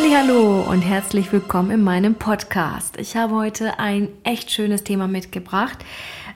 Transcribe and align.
Hallo 0.00 0.62
und 0.62 0.82
herzlich 0.82 1.32
willkommen 1.32 1.72
in 1.72 1.82
meinem 1.82 2.14
Podcast. 2.14 2.96
Ich 2.98 3.16
habe 3.16 3.34
heute 3.34 3.80
ein 3.80 4.08
echt 4.22 4.50
schönes 4.50 4.84
Thema 4.84 5.08
mitgebracht. 5.08 5.84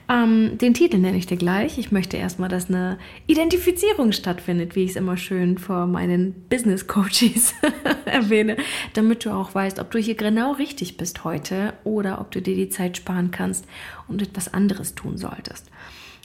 Ähm, 0.09 0.57
den 0.57 0.73
Titel 0.73 0.97
nenne 0.97 1.17
ich 1.17 1.27
dir 1.27 1.37
gleich. 1.37 1.77
Ich 1.77 1.89
möchte 1.89 2.17
erstmal, 2.17 2.49
dass 2.49 2.67
eine 2.67 2.99
Identifizierung 3.25 4.11
stattfindet, 4.11 4.75
wie 4.75 4.83
ich 4.83 4.91
es 4.91 4.95
immer 4.97 5.15
schön 5.15 5.57
vor 5.57 5.87
meinen 5.87 6.33
Business 6.49 6.87
Coaches 6.87 7.53
erwähne, 8.05 8.57
damit 8.95 9.23
du 9.23 9.31
auch 9.31 9.55
weißt, 9.55 9.79
ob 9.79 9.91
du 9.91 9.97
hier 9.97 10.15
genau 10.15 10.51
richtig 10.51 10.97
bist 10.97 11.23
heute 11.23 11.73
oder 11.85 12.19
ob 12.19 12.31
du 12.31 12.41
dir 12.41 12.55
die 12.55 12.69
Zeit 12.69 12.97
sparen 12.97 13.31
kannst 13.31 13.65
und 14.09 14.21
etwas 14.21 14.53
anderes 14.53 14.93
tun 14.93 15.17
solltest. 15.17 15.69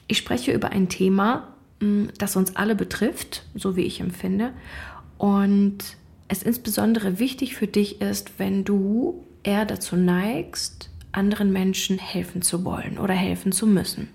Ich 0.08 0.18
spreche 0.18 0.52
über 0.52 0.70
ein 0.70 0.88
Thema, 0.88 1.54
mm, 1.80 2.06
das 2.18 2.34
uns 2.34 2.56
alle 2.56 2.74
betrifft, 2.74 3.44
so 3.54 3.76
wie 3.76 3.84
ich 3.84 4.00
empfinde. 4.00 4.52
Und 5.18 5.97
es 6.28 6.42
insbesondere 6.42 7.18
wichtig 7.18 7.56
für 7.56 7.66
dich 7.66 8.00
ist, 8.00 8.38
wenn 8.38 8.64
du 8.64 9.24
eher 9.42 9.64
dazu 9.64 9.96
neigst, 9.96 10.90
anderen 11.12 11.52
Menschen 11.52 11.98
helfen 11.98 12.42
zu 12.42 12.64
wollen 12.64 12.98
oder 12.98 13.14
helfen 13.14 13.52
zu 13.52 13.66
müssen. 13.66 14.08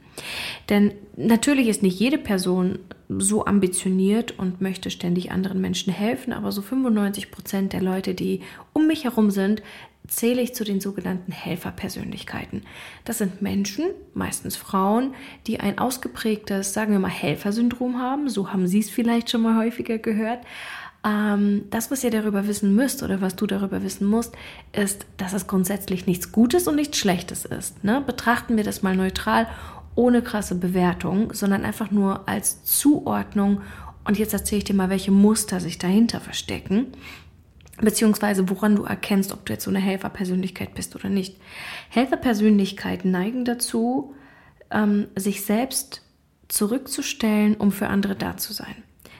Denn 0.70 0.91
natürlich 1.17 1.67
ist 1.67 1.81
nicht 1.81 1.99
jede 1.99 2.20
Person 2.20 2.80
so 3.09 3.45
ambitioniert 3.45 4.38
und 4.38 4.62
möchte 4.62 4.91
ständig 4.91 5.31
anderen 5.31 5.59
Menschen 5.59 5.91
helfen, 5.91 6.34
aber 6.34 6.52
so 6.52 6.62
95 6.62 7.31
Prozent 7.31 7.73
der 7.73 7.81
Leute, 7.81 8.14
die 8.14 8.41
um 8.73 8.88
mich 8.88 9.03
herum 9.03 9.31
sind, 9.31 9.61
zähle 10.08 10.41
ich 10.41 10.53
zu 10.53 10.64
den 10.66 10.81
sogenannten 10.81 11.31
Helferpersönlichkeiten. 11.31 12.64
Das 13.05 13.20
sind 13.20 13.41
Menschen, 13.41 13.86
meistens 14.14 14.55
Frauen, 14.55 15.14
die 15.48 15.59
ein 15.61 15.80
ausgeprägtes, 15.80 16.73
sagen 16.73 16.91
wir 16.91 17.00
mal, 17.00 17.08
Helfersyndrom 17.08 18.00
haben. 18.00 18.30
So 18.30 18.52
haben 18.52 18.67
Sie 18.67 18.80
es 18.80 18.89
vielleicht 18.89 19.30
schon 19.30 19.42
mal 19.42 19.58
häufiger 19.58 19.98
gehört. 19.98 20.39
Ähm, 21.05 21.65
das, 21.69 21.91
was 21.91 22.03
ihr 22.03 22.11
darüber 22.11 22.47
wissen 22.47 22.75
müsst 22.75 23.03
oder 23.03 23.21
was 23.21 23.35
du 23.35 23.45
darüber 23.45 23.83
wissen 23.83 24.07
musst, 24.07 24.35
ist, 24.71 25.05
dass 25.17 25.33
es 25.33 25.47
grundsätzlich 25.47 26.07
nichts 26.07 26.31
Gutes 26.31 26.67
und 26.67 26.75
nichts 26.75 26.97
Schlechtes 26.97 27.45
ist. 27.45 27.83
Ne? 27.83 28.01
Betrachten 28.05 28.57
wir 28.57 28.63
das 28.63 28.83
mal 28.83 28.95
neutral, 28.95 29.47
ohne 29.95 30.21
krasse 30.21 30.55
Bewertung, 30.55 31.33
sondern 31.33 31.65
einfach 31.65 31.91
nur 31.91 32.27
als 32.27 32.63
Zuordnung. 32.63 33.61
Und 34.05 34.17
jetzt 34.17 34.33
erzähle 34.33 34.59
ich 34.59 34.63
dir 34.63 34.73
mal, 34.73 34.89
welche 34.89 35.11
Muster 35.11 35.59
sich 35.59 35.77
dahinter 35.77 36.19
verstecken 36.19 36.87
beziehungsweise 37.81 38.49
woran 38.49 38.75
du 38.75 38.83
erkennst, 38.83 39.31
ob 39.33 39.45
du 39.45 39.53
jetzt 39.53 39.63
so 39.63 39.71
eine 39.71 39.79
Helferpersönlichkeit 39.79 40.75
bist 40.75 40.95
oder 40.95 41.09
nicht. 41.09 41.37
Helferpersönlichkeiten 41.89 43.11
neigen 43.11 43.45
dazu, 43.45 44.13
ähm, 44.71 45.07
sich 45.15 45.43
selbst 45.43 46.01
zurückzustellen, 46.47 47.55
um 47.55 47.71
für 47.71 47.87
andere 47.87 48.15
da 48.15 48.37
zu 48.37 48.53
sein. 48.53 48.75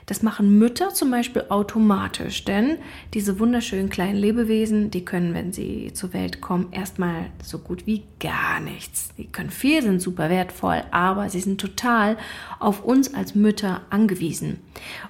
Das 0.06 0.22
machen 0.22 0.58
Mütter 0.60 0.94
zum 0.94 1.12
Beispiel 1.12 1.46
automatisch, 1.50 2.44
denn 2.44 2.78
diese 3.14 3.40
wunderschönen 3.40 3.90
kleinen 3.90 4.18
Lebewesen, 4.18 4.92
die 4.92 5.06
können, 5.06 5.34
wenn 5.34 5.54
sie 5.54 5.92
zur 5.94 6.14
Welt 6.14 6.42
kommen, 6.42 6.68
erstmal 6.72 7.28
so 7.42 7.60
gut 7.60 7.88
wie 7.88 8.04
gar 8.20 8.60
nichts. 8.60 9.10
Die 9.18 9.28
können 9.28 9.50
viel, 9.50 9.82
sind 9.82 10.02
super 10.02 10.30
wertvoll, 10.30 10.84
aber 10.92 11.30
sie 11.30 11.40
sind 11.40 11.62
total 11.62 12.18
auf 12.60 12.84
uns 12.84 13.14
als 13.14 13.36
Mütter 13.36 13.82
angewiesen. 13.90 14.60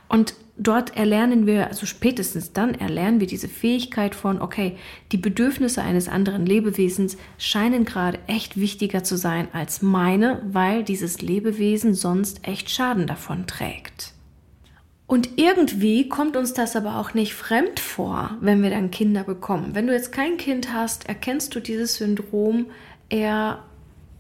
Und 0.10 0.36
dort 0.58 0.96
erlernen 0.96 1.48
wir, 1.48 1.68
also 1.68 1.86
spätestens 1.86 2.54
dann 2.54 2.76
erlernen 2.76 3.20
wir 3.20 3.28
diese 3.28 3.48
Fähigkeit 3.48 4.14
von, 4.14 4.42
okay, 4.42 4.78
die 5.12 5.18
Bedürfnisse 5.18 5.82
eines 5.82 6.08
anderen 6.08 6.46
Lebewesens 6.46 7.18
scheinen 7.38 7.86
gerade 7.86 8.20
echt 8.28 8.60
wichtiger 8.60 9.04
zu 9.04 9.18
sein 9.18 9.48
als 9.54 9.82
meine, 9.82 10.42
weil 10.46 10.84
dieses 10.84 11.22
Lebewesen 11.22 11.94
sonst 11.94 12.48
echt 12.48 12.70
Schaden 12.70 13.08
davon 13.08 13.48
trägt. 13.48 14.13
Und 15.06 15.38
irgendwie 15.38 16.08
kommt 16.08 16.38
uns 16.38 16.54
das 16.54 16.76
aber 16.76 16.98
auch 16.98 17.14
nicht 17.14 17.34
fremd 17.34 17.80
vor, 17.80 18.38
wenn 18.40 18.64
wir 18.64 18.70
dann 18.70 18.90
Kinder 18.90 19.24
bekommen. 19.24 19.76
Wenn 19.76 19.88
du 19.88 19.94
jetzt 19.94 20.12
kein 20.12 20.38
Kind 20.38 20.74
hast, 20.74 21.08
erkennst 21.08 21.54
du 21.54 21.60
dieses 21.60 21.96
Syndrom 21.96 22.68
eher 23.10 23.60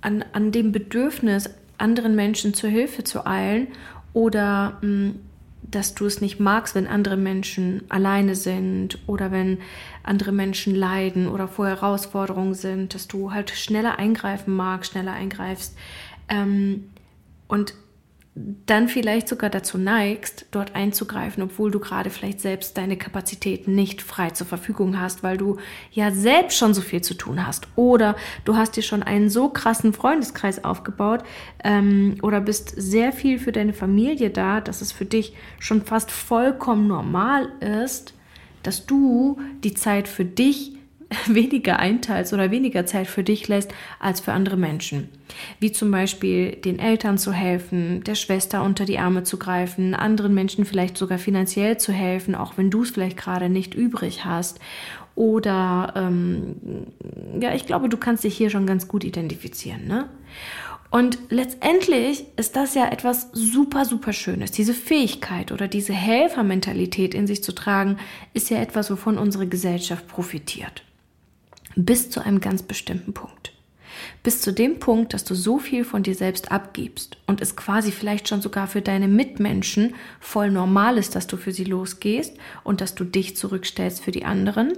an, 0.01 0.25
an 0.33 0.51
dem 0.51 0.71
Bedürfnis, 0.71 1.49
anderen 1.77 2.15
Menschen 2.15 2.53
zur 2.53 2.69
Hilfe 2.69 3.03
zu 3.03 3.25
eilen 3.25 3.69
oder 4.13 4.77
mh, 4.81 4.87
hm, 4.87 5.19
dass 5.73 5.95
du 5.95 6.05
es 6.05 6.21
nicht 6.21 6.39
magst, 6.39 6.75
wenn 6.75 6.87
andere 6.87 7.17
Menschen 7.17 7.83
alleine 7.89 8.35
sind 8.35 8.99
oder 9.07 9.31
wenn 9.31 9.59
andere 10.03 10.31
Menschen 10.31 10.75
leiden 10.75 11.27
oder 11.27 11.47
vor 11.47 11.67
Herausforderungen 11.67 12.53
sind, 12.53 12.93
dass 12.93 13.07
du 13.07 13.31
halt 13.31 13.49
schneller 13.49 13.97
eingreifen 13.97 14.55
magst, 14.55 14.91
schneller 14.91 15.13
eingreifst. 15.13 15.75
Ähm, 16.29 16.91
und 17.47 17.73
dann 18.35 18.87
vielleicht 18.87 19.27
sogar 19.27 19.51
dazu 19.51 19.77
neigst, 19.77 20.47
dort 20.49 20.75
einzugreifen, 20.75 21.43
obwohl 21.43 21.69
du 21.69 21.79
gerade 21.79 22.09
vielleicht 22.09 22.41
selbst 22.41 22.77
deine 22.77 22.97
Kapazitäten 22.97 23.75
nicht 23.75 24.01
frei 24.01 24.31
zur 24.31 24.47
Verfügung 24.47 24.99
hast, 24.99 25.21
weil 25.21 25.37
du 25.37 25.57
ja 25.91 26.09
selbst 26.09 26.57
schon 26.57 26.73
so 26.73 26.81
viel 26.81 27.01
zu 27.01 27.13
tun 27.13 27.45
hast. 27.45 27.67
Oder 27.75 28.15
du 28.43 28.55
hast 28.55 28.75
dir 28.75 28.81
schon 28.81 29.03
einen 29.03 29.29
so 29.29 29.49
krassen 29.49 29.93
Freundeskreis 29.93 30.63
aufgebaut 30.63 31.23
ähm, 31.63 32.15
oder 32.23 32.41
bist 32.41 32.73
sehr 32.75 33.11
viel 33.11 33.37
für 33.37 33.51
deine 33.51 33.73
Familie 33.73 34.31
da, 34.31 34.61
dass 34.61 34.81
es 34.81 34.91
für 34.91 35.05
dich 35.05 35.35
schon 35.59 35.83
fast 35.83 36.09
vollkommen 36.09 36.87
normal 36.87 37.49
ist, 37.59 38.15
dass 38.63 38.87
du 38.87 39.39
die 39.63 39.75
Zeit 39.75 40.07
für 40.07 40.25
dich 40.25 40.72
weniger 41.27 41.79
einteilst 41.79 42.33
oder 42.33 42.51
weniger 42.51 42.85
Zeit 42.85 43.07
für 43.07 43.23
dich 43.23 43.47
lässt 43.47 43.73
als 43.99 44.19
für 44.19 44.33
andere 44.33 44.57
Menschen. 44.57 45.09
Wie 45.59 45.71
zum 45.71 45.91
Beispiel 45.91 46.51
den 46.51 46.79
Eltern 46.79 47.17
zu 47.17 47.33
helfen, 47.33 48.03
der 48.03 48.15
Schwester 48.15 48.63
unter 48.63 48.85
die 48.85 48.99
Arme 48.99 49.23
zu 49.23 49.37
greifen, 49.37 49.93
anderen 49.93 50.33
Menschen 50.33 50.65
vielleicht 50.65 50.97
sogar 50.97 51.17
finanziell 51.17 51.77
zu 51.77 51.91
helfen, 51.91 52.35
auch 52.35 52.57
wenn 52.57 52.69
du 52.69 52.83
es 52.83 52.91
vielleicht 52.91 53.17
gerade 53.17 53.49
nicht 53.49 53.73
übrig 53.73 54.25
hast. 54.25 54.59
Oder 55.15 55.93
ähm, 55.95 56.55
ja, 57.39 57.53
ich 57.53 57.65
glaube, 57.65 57.89
du 57.89 57.97
kannst 57.97 58.23
dich 58.23 58.35
hier 58.35 58.49
schon 58.49 58.65
ganz 58.65 58.87
gut 58.87 59.03
identifizieren. 59.03 59.87
Ne? 59.87 60.09
Und 60.93 61.17
letztendlich 61.29 62.25
ist 62.35 62.55
das 62.55 62.75
ja 62.75 62.87
etwas 62.87 63.29
super, 63.33 63.83
super 63.83 64.13
Schönes. 64.13 64.51
Diese 64.51 64.75
Fähigkeit 64.75 65.51
oder 65.51 65.67
diese 65.67 65.91
Helfermentalität 65.91 67.15
in 67.15 67.25
sich 67.25 67.43
zu 67.43 67.51
tragen, 67.51 67.97
ist 68.35 68.51
ja 68.51 68.59
etwas, 68.59 68.91
wovon 68.91 69.17
unsere 69.17 69.47
Gesellschaft 69.47 70.07
profitiert. 70.07 70.83
Bis 71.75 72.09
zu 72.09 72.21
einem 72.21 72.39
ganz 72.39 72.63
bestimmten 72.63 73.13
Punkt. 73.13 73.53
Bis 74.21 74.41
zu 74.41 74.51
dem 74.51 74.79
Punkt, 74.79 75.13
dass 75.13 75.23
du 75.23 75.35
so 75.35 75.59
viel 75.59 75.83
von 75.83 76.03
dir 76.03 76.15
selbst 76.15 76.51
abgibst 76.51 77.17
und 77.27 77.41
es 77.41 77.55
quasi 77.55 77.91
vielleicht 77.91 78.27
schon 78.27 78.41
sogar 78.41 78.67
für 78.67 78.81
deine 78.81 79.07
Mitmenschen 79.07 79.95
voll 80.19 80.49
normal 80.51 80.97
ist, 80.97 81.15
dass 81.15 81.27
du 81.27 81.37
für 81.37 81.51
sie 81.51 81.65
losgehst 81.65 82.35
und 82.63 82.81
dass 82.81 82.95
du 82.95 83.03
dich 83.03 83.35
zurückstellst 83.35 84.03
für 84.03 84.11
die 84.11 84.25
anderen, 84.25 84.73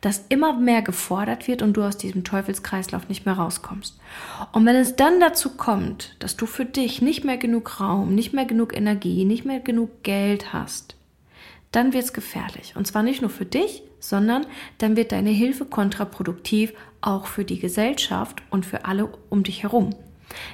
dass 0.00 0.24
immer 0.28 0.58
mehr 0.58 0.82
gefordert 0.82 1.48
wird 1.48 1.62
und 1.62 1.74
du 1.74 1.82
aus 1.82 1.98
diesem 1.98 2.24
Teufelskreislauf 2.24 3.08
nicht 3.08 3.26
mehr 3.26 3.34
rauskommst. 3.34 3.98
Und 4.52 4.64
wenn 4.66 4.76
es 4.76 4.96
dann 4.96 5.20
dazu 5.20 5.50
kommt, 5.50 6.16
dass 6.20 6.36
du 6.36 6.46
für 6.46 6.64
dich 6.64 7.02
nicht 7.02 7.24
mehr 7.24 7.36
genug 7.36 7.80
Raum, 7.80 8.14
nicht 8.14 8.32
mehr 8.32 8.44
genug 8.44 8.76
Energie, 8.76 9.24
nicht 9.24 9.44
mehr 9.44 9.60
genug 9.60 10.02
Geld 10.02 10.52
hast, 10.52 10.94
dann 11.74 11.92
wird 11.92 12.04
es 12.04 12.12
gefährlich. 12.12 12.74
Und 12.76 12.86
zwar 12.86 13.02
nicht 13.02 13.20
nur 13.20 13.30
für 13.30 13.44
dich, 13.44 13.82
sondern 13.98 14.46
dann 14.78 14.96
wird 14.96 15.12
deine 15.12 15.30
Hilfe 15.30 15.64
kontraproduktiv 15.64 16.72
auch 17.00 17.26
für 17.26 17.44
die 17.44 17.58
Gesellschaft 17.58 18.42
und 18.50 18.66
für 18.66 18.84
alle 18.84 19.08
um 19.30 19.42
dich 19.42 19.62
herum. 19.62 19.90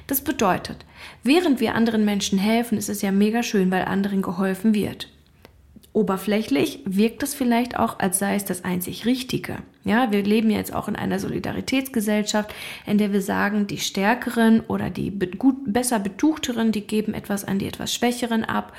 Das 0.06 0.22
bedeutet, 0.22 0.84
während 1.22 1.60
wir 1.60 1.74
anderen 1.74 2.04
Menschen 2.04 2.38
helfen, 2.38 2.76
ist 2.76 2.88
es 2.88 3.02
ja 3.02 3.12
mega 3.12 3.42
schön, 3.42 3.70
weil 3.70 3.84
anderen 3.84 4.22
geholfen 4.22 4.74
wird. 4.74 5.08
Oberflächlich 5.92 6.80
wirkt 6.84 7.24
es 7.24 7.34
vielleicht 7.34 7.76
auch, 7.76 7.98
als 7.98 8.20
sei 8.20 8.36
es 8.36 8.44
das 8.44 8.64
einzig 8.64 9.06
Richtige. 9.06 9.56
Ja, 9.84 10.12
wir 10.12 10.22
leben 10.22 10.50
jetzt 10.50 10.72
auch 10.72 10.86
in 10.86 10.94
einer 10.94 11.18
Solidaritätsgesellschaft, 11.18 12.54
in 12.86 12.98
der 12.98 13.12
wir 13.12 13.22
sagen, 13.22 13.66
die 13.66 13.78
Stärkeren 13.78 14.60
oder 14.60 14.88
die 14.88 15.10
gut, 15.10 15.56
besser 15.72 15.98
Betuchteren, 15.98 16.70
die 16.70 16.82
geben 16.82 17.12
etwas 17.12 17.44
an 17.44 17.58
die 17.58 17.66
etwas 17.66 17.92
Schwächeren 17.92 18.44
ab 18.44 18.72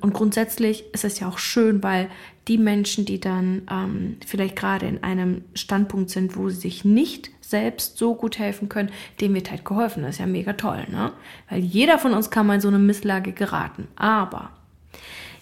und 0.00 0.12
grundsätzlich 0.12 0.84
ist 0.92 1.04
es 1.04 1.20
ja 1.20 1.28
auch 1.28 1.38
schön, 1.38 1.82
weil 1.82 2.10
die 2.48 2.58
Menschen, 2.58 3.06
die 3.06 3.18
dann 3.18 3.62
ähm, 3.70 4.16
vielleicht 4.26 4.56
gerade 4.56 4.86
in 4.86 5.02
einem 5.02 5.42
Standpunkt 5.54 6.10
sind, 6.10 6.36
wo 6.36 6.50
sie 6.50 6.60
sich 6.60 6.84
nicht 6.84 7.30
selbst 7.40 7.96
so 7.96 8.14
gut 8.14 8.38
helfen 8.38 8.68
können, 8.68 8.90
dem 9.20 9.34
wird 9.34 9.50
halt 9.50 9.64
geholfen. 9.64 10.02
Das 10.02 10.16
ist 10.16 10.18
ja 10.18 10.26
mega 10.26 10.52
toll, 10.54 10.86
ne? 10.90 11.12
Weil 11.48 11.60
jeder 11.60 11.98
von 11.98 12.12
uns 12.12 12.30
kann 12.30 12.46
mal 12.46 12.56
in 12.56 12.60
so 12.60 12.68
eine 12.68 12.78
Misslage 12.78 13.32
geraten. 13.32 13.88
Aber 13.96 14.50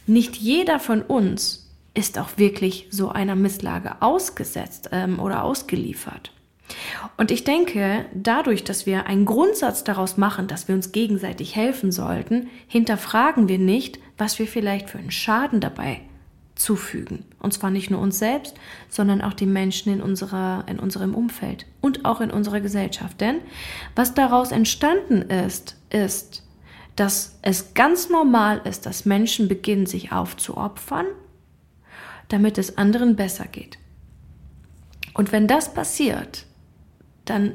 nicht 0.07 0.37
jeder 0.37 0.79
von 0.79 1.03
uns 1.03 1.71
ist 1.95 2.19
auch 2.19 2.37
wirklich 2.37 2.87
so 2.91 3.09
einer 3.09 3.35
Misslage 3.35 4.01
ausgesetzt 4.01 4.91
ähm, 4.93 5.19
oder 5.19 5.43
ausgeliefert. 5.43 6.33
Und 7.17 7.31
ich 7.31 7.45
denke, 7.45 8.07
dadurch, 8.15 8.65
dass 8.65 8.87
wir 8.87 9.07
einen 9.07 9.25
Grundsatz 9.25 9.85
daraus 9.85 10.17
machen, 10.17 10.47
dass 10.47 10.69
wir 10.69 10.75
uns 10.75 10.93
gegenseitig 10.93 11.57
helfen 11.57 11.93
sollten, 11.93 12.49
hinterfragen 12.67 13.49
wir 13.49 13.59
nicht, 13.59 13.99
was 14.19 14.39
wir 14.39 14.47
vielleicht 14.47 14.91
für 14.91 14.99
einen 14.99 15.11
Schaden 15.11 15.61
dabei 15.61 16.01
zufügen. 16.55 17.25
Und 17.39 17.55
zwar 17.55 17.71
nicht 17.71 17.91
nur 17.91 18.01
uns 18.01 18.19
selbst, 18.19 18.55
sondern 18.89 19.21
auch 19.23 19.33
die 19.33 19.47
Menschen 19.47 19.93
in, 19.93 20.03
unserer, 20.03 20.65
in 20.69 20.79
unserem 20.79 21.15
Umfeld 21.15 21.67
und 21.81 22.05
auch 22.05 22.21
in 22.21 22.31
unserer 22.31 22.61
Gesellschaft. 22.61 23.21
Denn 23.21 23.37
was 23.97 24.15
daraus 24.15 24.53
entstanden 24.53 25.23
ist, 25.23 25.77
ist, 25.91 26.45
dass 26.95 27.39
es 27.41 27.75
ganz 27.75 28.11
normal 28.11 28.61
ist, 28.65 28.85
dass 28.85 29.07
Menschen 29.07 29.49
beginnen, 29.49 29.87
sich 29.87 30.13
aufzuopfern 30.13 31.07
damit 32.33 32.57
es 32.59 32.79
anderen 32.79 33.15
besser 33.15 33.47
geht. 33.47 33.79
Und 35.15 35.33
wenn 35.33 35.47
das 35.47 35.75
passiert, 35.75 36.47
dann 37.25 37.53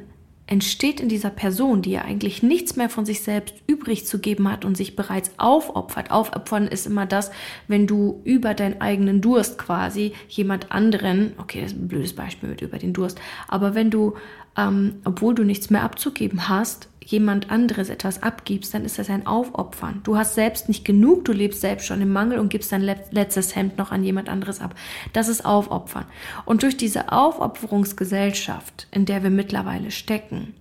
entsteht 0.47 1.01
in 1.01 1.09
dieser 1.09 1.29
Person, 1.29 1.81
die 1.81 1.91
ja 1.91 2.03
eigentlich 2.03 2.41
nichts 2.41 2.77
mehr 2.77 2.89
von 2.89 3.05
sich 3.05 3.21
selbst 3.21 3.55
übrig 3.67 4.05
zu 4.05 4.19
geben 4.19 4.49
hat 4.49 4.63
und 4.63 4.77
sich 4.77 4.95
bereits 4.95 5.31
aufopfert. 5.37 6.09
Aufopfern 6.09 6.67
ist 6.67 6.87
immer 6.87 7.05
das, 7.05 7.31
wenn 7.67 7.85
du 7.85 8.21
über 8.23 8.53
deinen 8.53 8.79
eigenen 8.79 9.19
Durst 9.21 9.57
quasi 9.57 10.13
jemand 10.29 10.71
anderen, 10.71 11.33
okay, 11.37 11.61
das 11.61 11.73
ist 11.73 11.79
ein 11.79 11.89
blödes 11.89 12.13
Beispiel 12.13 12.47
mit 12.47 12.61
über 12.61 12.77
den 12.77 12.93
Durst, 12.93 13.19
aber 13.49 13.75
wenn 13.75 13.91
du, 13.91 14.15
ähm, 14.57 14.95
obwohl 15.03 15.35
du 15.35 15.43
nichts 15.43 15.69
mehr 15.69 15.83
abzugeben 15.83 16.47
hast, 16.47 16.87
jemand 17.07 17.49
anderes 17.49 17.89
etwas 17.89 18.21
abgibst, 18.21 18.73
dann 18.73 18.83
ist 18.83 18.99
das 18.99 19.09
ein 19.09 19.25
Aufopfern. 19.25 20.01
Du 20.03 20.17
hast 20.17 20.35
selbst 20.35 20.67
nicht 20.67 20.83
genug, 20.83 21.23
du 21.23 21.31
lebst 21.31 21.61
selbst 21.61 21.87
schon 21.87 22.01
im 22.01 22.11
Mangel 22.11 22.37
und 22.37 22.49
gibst 22.49 22.71
dein 22.73 22.81
letztes 22.81 23.55
Hemd 23.55 23.77
noch 23.77 23.91
an 23.91 24.03
jemand 24.03 24.27
anderes 24.27 24.59
ab. 24.59 24.75
Das 25.13 25.29
ist 25.29 25.45
Aufopfern. 25.45 26.05
Und 26.45 26.63
durch 26.63 26.75
diese 26.75 27.13
Aufopferungsgesellschaft, 27.13 28.87
in 28.91 29.05
der 29.05 29.23
wir 29.23 29.29
mittlerweile 29.29 29.89
stecken, 29.89 30.53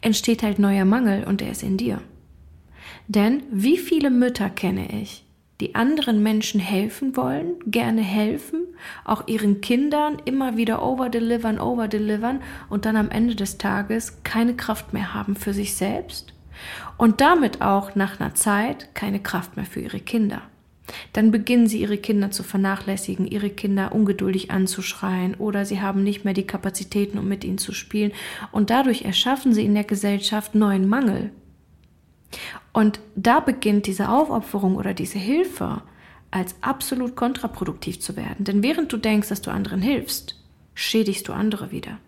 entsteht 0.00 0.44
halt 0.44 0.60
neuer 0.60 0.84
Mangel 0.84 1.24
und 1.24 1.40
der 1.40 1.50
ist 1.50 1.64
in 1.64 1.76
dir. 1.76 2.00
Denn 3.08 3.42
wie 3.50 3.76
viele 3.76 4.10
Mütter 4.10 4.48
kenne 4.48 5.02
ich, 5.02 5.24
die 5.60 5.74
anderen 5.74 6.22
Menschen 6.22 6.60
helfen 6.60 7.16
wollen, 7.16 7.54
gerne 7.66 8.02
helfen, 8.02 8.66
auch 9.04 9.28
ihren 9.28 9.60
Kindern 9.60 10.16
immer 10.24 10.56
wieder 10.56 10.82
overdelivern, 10.82 11.60
overdelivern 11.60 12.40
und 12.68 12.84
dann 12.84 12.96
am 12.96 13.10
Ende 13.10 13.34
des 13.34 13.58
Tages 13.58 14.22
keine 14.24 14.54
Kraft 14.54 14.92
mehr 14.92 15.14
haben 15.14 15.36
für 15.36 15.52
sich 15.52 15.74
selbst 15.74 16.32
und 16.96 17.20
damit 17.20 17.62
auch 17.62 17.94
nach 17.94 18.20
einer 18.20 18.34
Zeit 18.34 18.94
keine 18.94 19.20
Kraft 19.20 19.56
mehr 19.56 19.66
für 19.66 19.80
ihre 19.80 20.00
Kinder. 20.00 20.42
Dann 21.12 21.30
beginnen 21.30 21.68
sie 21.68 21.80
ihre 21.80 21.98
Kinder 21.98 22.30
zu 22.30 22.42
vernachlässigen, 22.42 23.26
ihre 23.26 23.50
Kinder 23.50 23.92
ungeduldig 23.92 24.50
anzuschreien 24.50 25.34
oder 25.36 25.64
sie 25.64 25.80
haben 25.80 26.02
nicht 26.02 26.24
mehr 26.24 26.34
die 26.34 26.46
Kapazitäten, 26.46 27.18
um 27.18 27.28
mit 27.28 27.44
ihnen 27.44 27.58
zu 27.58 27.72
spielen 27.72 28.12
und 28.50 28.70
dadurch 28.70 29.02
erschaffen 29.02 29.52
sie 29.52 29.64
in 29.64 29.74
der 29.74 29.84
Gesellschaft 29.84 30.54
neuen 30.54 30.88
Mangel. 30.88 31.30
Und 32.72 33.00
da 33.16 33.40
beginnt 33.40 33.86
diese 33.86 34.08
Aufopferung 34.08 34.76
oder 34.76 34.94
diese 34.94 35.18
Hilfe 35.18 35.82
als 36.30 36.54
absolut 36.60 37.16
kontraproduktiv 37.16 38.00
zu 38.00 38.16
werden. 38.16 38.44
Denn 38.44 38.62
während 38.62 38.92
du 38.92 38.96
denkst, 38.96 39.28
dass 39.28 39.42
du 39.42 39.50
anderen 39.50 39.82
hilfst, 39.82 40.36
schädigst 40.74 41.26
du 41.28 41.32
andere 41.32 41.72
wieder. 41.72 41.98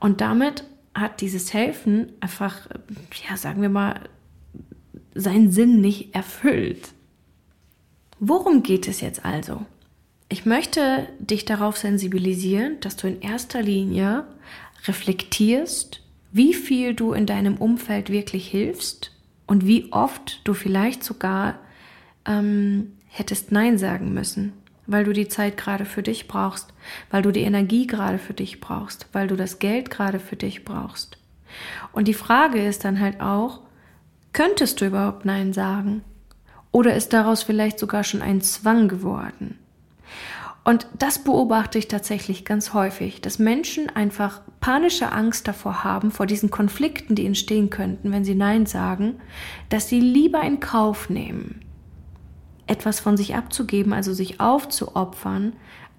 Und 0.00 0.20
damit 0.20 0.64
hat 0.94 1.20
dieses 1.20 1.54
Helfen 1.54 2.12
einfach, 2.20 2.68
ja, 3.28 3.36
sagen 3.36 3.62
wir 3.62 3.68
mal, 3.68 4.00
seinen 5.14 5.50
Sinn 5.50 5.80
nicht 5.80 6.14
erfüllt. 6.14 6.90
Worum 8.20 8.62
geht 8.62 8.86
es 8.88 9.00
jetzt 9.00 9.24
also? 9.24 9.64
Ich 10.28 10.44
möchte 10.44 11.08
dich 11.18 11.44
darauf 11.44 11.78
sensibilisieren, 11.78 12.78
dass 12.80 12.96
du 12.96 13.06
in 13.08 13.20
erster 13.22 13.62
Linie 13.62 14.24
reflektierst, 14.86 16.02
wie 16.32 16.52
viel 16.52 16.94
du 16.94 17.14
in 17.14 17.24
deinem 17.24 17.56
Umfeld 17.56 18.10
wirklich 18.10 18.48
hilfst 18.48 19.12
und 19.48 19.66
wie 19.66 19.90
oft 19.92 20.42
du 20.44 20.54
vielleicht 20.54 21.02
sogar 21.02 21.58
ähm, 22.26 22.92
hättest 23.08 23.50
Nein 23.50 23.78
sagen 23.78 24.12
müssen, 24.12 24.52
weil 24.86 25.04
du 25.04 25.12
die 25.12 25.26
Zeit 25.26 25.56
gerade 25.56 25.86
für 25.86 26.02
dich 26.02 26.28
brauchst, 26.28 26.72
weil 27.10 27.22
du 27.22 27.32
die 27.32 27.40
Energie 27.40 27.86
gerade 27.86 28.18
für 28.18 28.34
dich 28.34 28.60
brauchst, 28.60 29.08
weil 29.12 29.26
du 29.26 29.36
das 29.36 29.58
Geld 29.58 29.90
gerade 29.90 30.20
für 30.20 30.36
dich 30.36 30.64
brauchst. 30.64 31.18
Und 31.92 32.08
die 32.08 32.14
Frage 32.14 32.64
ist 32.64 32.84
dann 32.84 33.00
halt 33.00 33.20
auch, 33.20 33.60
könntest 34.32 34.80
du 34.80 34.86
überhaupt 34.86 35.24
Nein 35.24 35.52
sagen? 35.54 36.04
Oder 36.70 36.94
ist 36.94 37.14
daraus 37.14 37.42
vielleicht 37.42 37.78
sogar 37.78 38.04
schon 38.04 38.20
ein 38.20 38.42
Zwang 38.42 38.88
geworden? 38.88 39.58
Und 40.62 40.86
das 40.98 41.24
beobachte 41.24 41.78
ich 41.78 41.88
tatsächlich 41.88 42.44
ganz 42.44 42.74
häufig, 42.74 43.22
dass 43.22 43.38
Menschen 43.38 43.88
einfach 43.88 44.42
panische 44.60 45.12
Angst 45.12 45.46
davor 45.46 45.84
haben, 45.84 46.10
vor 46.10 46.26
diesen 46.26 46.50
Konflikten, 46.50 47.14
die 47.14 47.26
entstehen 47.26 47.70
könnten, 47.70 48.12
wenn 48.12 48.24
sie 48.24 48.34
Nein 48.34 48.66
sagen, 48.66 49.14
dass 49.68 49.88
sie 49.88 50.00
lieber 50.00 50.42
in 50.42 50.60
Kauf 50.60 51.10
nehmen, 51.10 51.62
etwas 52.66 53.00
von 53.00 53.16
sich 53.16 53.34
abzugeben, 53.34 53.92
also 53.92 54.12
sich 54.12 54.40
aufzuopfern, 54.40 55.54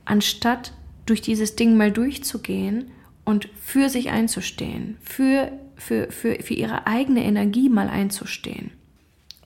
anstatt 0.06 0.74
durch 1.06 1.22
dieses 1.22 1.56
Ding 1.56 1.78
mal 1.78 1.92
durchzugehen 1.92 2.92
und 3.26 3.50
für 3.62 3.90
sich 3.90 4.10
einzustehen, 4.10 4.98
für, 5.02 5.52
für, 5.76 6.12
für, 6.12 6.36
für 6.42 6.54
ihre 6.54 6.88
eigene 6.88 7.24
Energie 7.24 7.70
mal 7.70 7.90
einzustehen. 7.90 8.72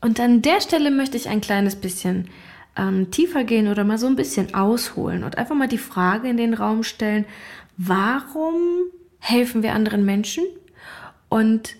Und 0.01 0.19
an 0.19 0.41
der 0.41 0.59
Stelle 0.59 0.91
möchte 0.91 1.17
ich 1.17 1.29
ein 1.29 1.41
kleines 1.41 1.75
bisschen 1.75 2.29
ähm, 2.75 3.11
tiefer 3.11 3.43
gehen 3.43 3.67
oder 3.67 3.83
mal 3.83 3.97
so 3.97 4.07
ein 4.07 4.15
bisschen 4.15 4.53
ausholen 4.53 5.23
und 5.23 5.37
einfach 5.37 5.55
mal 5.55 5.67
die 5.67 5.77
Frage 5.77 6.27
in 6.27 6.37
den 6.37 6.53
Raum 6.53 6.83
stellen, 6.83 7.25
warum 7.77 8.55
helfen 9.23 9.63
wir 9.63 9.73
anderen 9.73 10.03
Menschen 10.03 10.43
und 11.29 11.75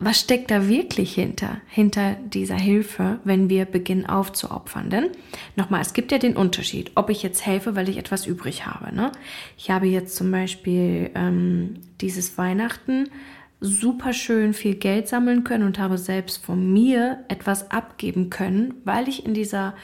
was 0.00 0.20
steckt 0.20 0.52
da 0.52 0.68
wirklich 0.68 1.14
hinter, 1.14 1.60
hinter 1.66 2.14
dieser 2.14 2.54
Hilfe, 2.54 3.18
wenn 3.24 3.50
wir 3.50 3.64
beginnen 3.64 4.06
aufzuopfern? 4.06 4.90
Denn 4.90 5.10
nochmal, 5.56 5.80
es 5.80 5.92
gibt 5.92 6.12
ja 6.12 6.18
den 6.18 6.36
Unterschied, 6.36 6.92
ob 6.94 7.10
ich 7.10 7.22
jetzt 7.22 7.44
helfe, 7.44 7.74
weil 7.74 7.88
ich 7.88 7.96
etwas 7.96 8.26
übrig 8.26 8.64
habe. 8.64 8.94
Ne? 8.94 9.10
Ich 9.56 9.70
habe 9.70 9.86
jetzt 9.86 10.14
zum 10.14 10.30
Beispiel 10.30 11.10
ähm, 11.16 11.80
dieses 12.00 12.38
Weihnachten 12.38 13.10
super 13.60 14.12
schön 14.12 14.54
viel 14.54 14.76
Geld 14.76 15.08
sammeln 15.08 15.42
können 15.42 15.64
und 15.64 15.80
habe 15.80 15.98
selbst 15.98 16.44
von 16.44 16.72
mir 16.72 17.24
etwas 17.26 17.72
abgeben 17.72 18.30
können, 18.30 18.74
weil 18.84 19.08
ich 19.08 19.26
in 19.26 19.34
dieser 19.34 19.74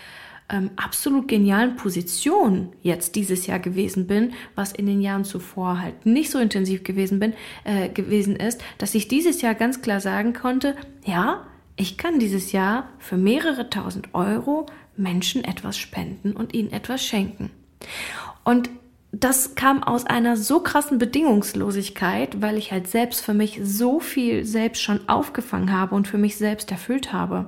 ähm, 0.48 0.70
absolut 0.76 1.28
genialen 1.28 1.76
Position 1.76 2.72
jetzt 2.82 3.16
dieses 3.16 3.46
Jahr 3.46 3.58
gewesen 3.58 4.06
bin, 4.06 4.34
was 4.54 4.72
in 4.72 4.86
den 4.86 5.00
Jahren 5.00 5.24
zuvor 5.24 5.80
halt 5.80 6.06
nicht 6.06 6.30
so 6.30 6.38
intensiv 6.38 6.84
gewesen 6.84 7.18
bin, 7.18 7.32
äh, 7.64 7.88
gewesen 7.88 8.36
ist, 8.36 8.62
dass 8.78 8.94
ich 8.94 9.08
dieses 9.08 9.42
Jahr 9.42 9.54
ganz 9.54 9.80
klar 9.80 10.00
sagen 10.00 10.32
konnte, 10.32 10.76
ja, 11.04 11.46
ich 11.76 11.96
kann 11.96 12.18
dieses 12.18 12.52
Jahr 12.52 12.88
für 12.98 13.16
mehrere 13.16 13.70
tausend 13.70 14.14
Euro 14.14 14.66
Menschen 14.96 15.42
etwas 15.44 15.76
spenden 15.76 16.32
und 16.32 16.54
ihnen 16.54 16.72
etwas 16.72 17.04
schenken. 17.04 17.50
Und 18.44 18.70
das 19.20 19.54
kam 19.54 19.82
aus 19.82 20.06
einer 20.06 20.36
so 20.36 20.60
krassen 20.60 20.98
Bedingungslosigkeit, 20.98 22.42
weil 22.42 22.58
ich 22.58 22.72
halt 22.72 22.88
selbst 22.88 23.20
für 23.20 23.34
mich 23.34 23.60
so 23.62 24.00
viel 24.00 24.44
selbst 24.44 24.82
schon 24.82 25.08
aufgefangen 25.08 25.72
habe 25.72 25.94
und 25.94 26.08
für 26.08 26.18
mich 26.18 26.36
selbst 26.36 26.70
erfüllt 26.72 27.12
habe. 27.12 27.46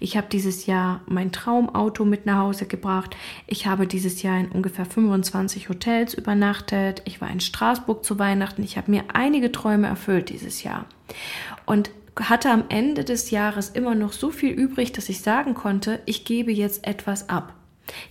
Ich 0.00 0.16
habe 0.16 0.28
dieses 0.30 0.64
Jahr 0.64 1.02
mein 1.06 1.30
Traumauto 1.30 2.06
mit 2.06 2.24
nach 2.24 2.38
Hause 2.38 2.64
gebracht. 2.64 3.14
Ich 3.46 3.66
habe 3.66 3.86
dieses 3.86 4.22
Jahr 4.22 4.38
in 4.38 4.48
ungefähr 4.48 4.86
25 4.86 5.68
Hotels 5.68 6.14
übernachtet. 6.14 7.02
Ich 7.04 7.20
war 7.20 7.30
in 7.30 7.40
Straßburg 7.40 8.04
zu 8.04 8.18
Weihnachten. 8.18 8.62
Ich 8.62 8.78
habe 8.78 8.90
mir 8.90 9.04
einige 9.12 9.52
Träume 9.52 9.88
erfüllt 9.88 10.30
dieses 10.30 10.62
Jahr. 10.62 10.86
Und 11.66 11.90
hatte 12.18 12.50
am 12.50 12.64
Ende 12.68 13.04
des 13.04 13.30
Jahres 13.30 13.68
immer 13.68 13.94
noch 13.94 14.12
so 14.12 14.30
viel 14.30 14.52
übrig, 14.52 14.92
dass 14.92 15.08
ich 15.08 15.20
sagen 15.20 15.54
konnte, 15.54 16.00
ich 16.06 16.24
gebe 16.24 16.52
jetzt 16.52 16.86
etwas 16.86 17.28
ab. 17.28 17.54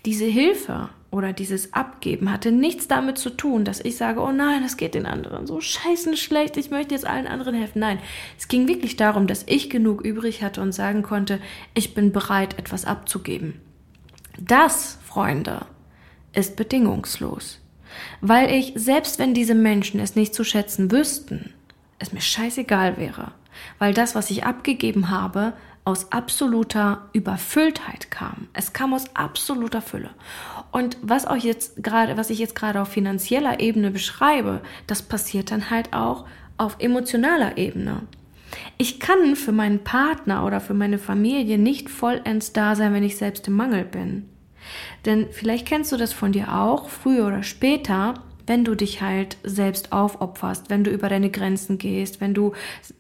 Diese 0.06 0.26
Hilfe 0.26 0.90
oder 1.12 1.34
dieses 1.34 1.74
Abgeben 1.74 2.32
hatte 2.32 2.54
nichts 2.54 2.88
damit 2.88 3.18
zu 3.18 3.30
tun, 3.30 3.66
dass 3.66 3.82
ich 3.82 3.98
sage, 3.98 4.22
oh 4.22 4.32
nein, 4.32 4.64
es 4.64 4.78
geht 4.78 4.96
den 4.96 5.06
anderen 5.06 5.46
so 5.46 5.60
scheißen 5.60 6.16
schlecht, 6.16 6.56
ich 6.56 6.72
möchte 6.72 6.96
jetzt 6.96 7.06
allen 7.06 7.28
anderen 7.28 7.54
helfen. 7.54 7.80
Nein, 7.80 8.00
es 8.40 8.48
ging 8.48 8.70
wirklich 8.70 8.96
darum, 8.96 9.28
dass 9.28 9.44
ich 9.46 9.70
genug 9.70 10.02
übrig 10.02 10.42
hatte 10.42 10.62
und 10.62 10.72
sagen 10.72 11.04
konnte, 11.04 11.40
ich 11.74 11.94
bin 11.94 12.14
bereit, 12.14 12.58
etwas 12.58 12.86
abzugeben. 12.86 13.60
Das, 14.40 14.98
Freunde, 15.04 15.66
ist 16.34 16.56
bedingungslos. 16.56 17.60
Weil 18.22 18.50
ich, 18.50 18.72
selbst 18.76 19.20
wenn 19.20 19.34
diese 19.34 19.56
Menschen 19.56 20.00
es 20.00 20.16
nicht 20.16 20.34
zu 20.34 20.46
schätzen 20.46 20.92
wüssten, 20.92 21.54
es 22.00 22.14
mir 22.14 22.22
scheißegal 22.22 22.96
wäre. 22.96 23.34
Weil 23.80 23.94
das, 23.94 24.16
was 24.16 24.30
ich 24.32 24.46
abgegeben 24.46 25.10
habe, 25.10 25.54
aus 25.84 26.12
absoluter 26.12 27.10
Überfülltheit 27.14 28.12
kam. 28.12 28.48
Es 28.54 28.74
kam 28.74 28.94
aus 28.94 29.16
absoluter 29.16 29.82
Fülle. 29.82 30.12
Und 30.72 30.98
was 31.02 31.26
auch 31.26 31.38
jetzt 31.38 31.84
gerade, 31.84 32.18
was 32.18 32.30
ich 32.30 32.40
jetzt 32.40 32.56
gerade 32.56 32.82
auf 32.82 32.90
finanzieller 32.90 33.60
Ebene 33.60 33.92
beschreibe, 33.92 34.62
das 34.88 35.02
passiert 35.02 35.52
dann 35.52 35.70
halt 35.70 35.94
auch 35.94 36.26
auf 36.58 36.76
emotionaler 36.80 37.58
Ebene. 37.58 38.04
Ich 38.78 39.00
kann 39.00 39.36
für 39.36 39.52
meinen 39.52 39.84
Partner 39.84 40.46
oder 40.46 40.60
für 40.60 40.74
meine 40.74 41.00
Familie 41.00 41.58
nicht 41.58 41.90
vollends 41.90 42.54
da 42.54 42.76
sein, 42.76 42.94
wenn 42.94 43.04
ich 43.04 43.18
selbst 43.18 43.48
im 43.48 43.56
Mangel 43.56 43.86
bin. 43.86 44.30
Denn 45.06 45.28
vielleicht 45.32 45.68
kennst 45.68 45.92
du 45.92 45.98
das 45.98 46.14
von 46.14 46.32
dir 46.32 46.54
auch, 46.54 46.90
früher 46.90 47.28
oder 47.28 47.44
später, 47.44 48.16
wenn 48.52 48.66
du 48.66 48.76
dich 48.76 49.02
halt 49.02 49.38
selbst 49.44 49.94
aufopferst, 49.94 50.70
wenn 50.70 50.84
du 50.84 50.92
über 50.92 51.08
deine 51.08 51.30
Grenzen 51.30 51.78
gehst, 51.78 52.20
wenn 52.20 52.34
du 52.34 52.52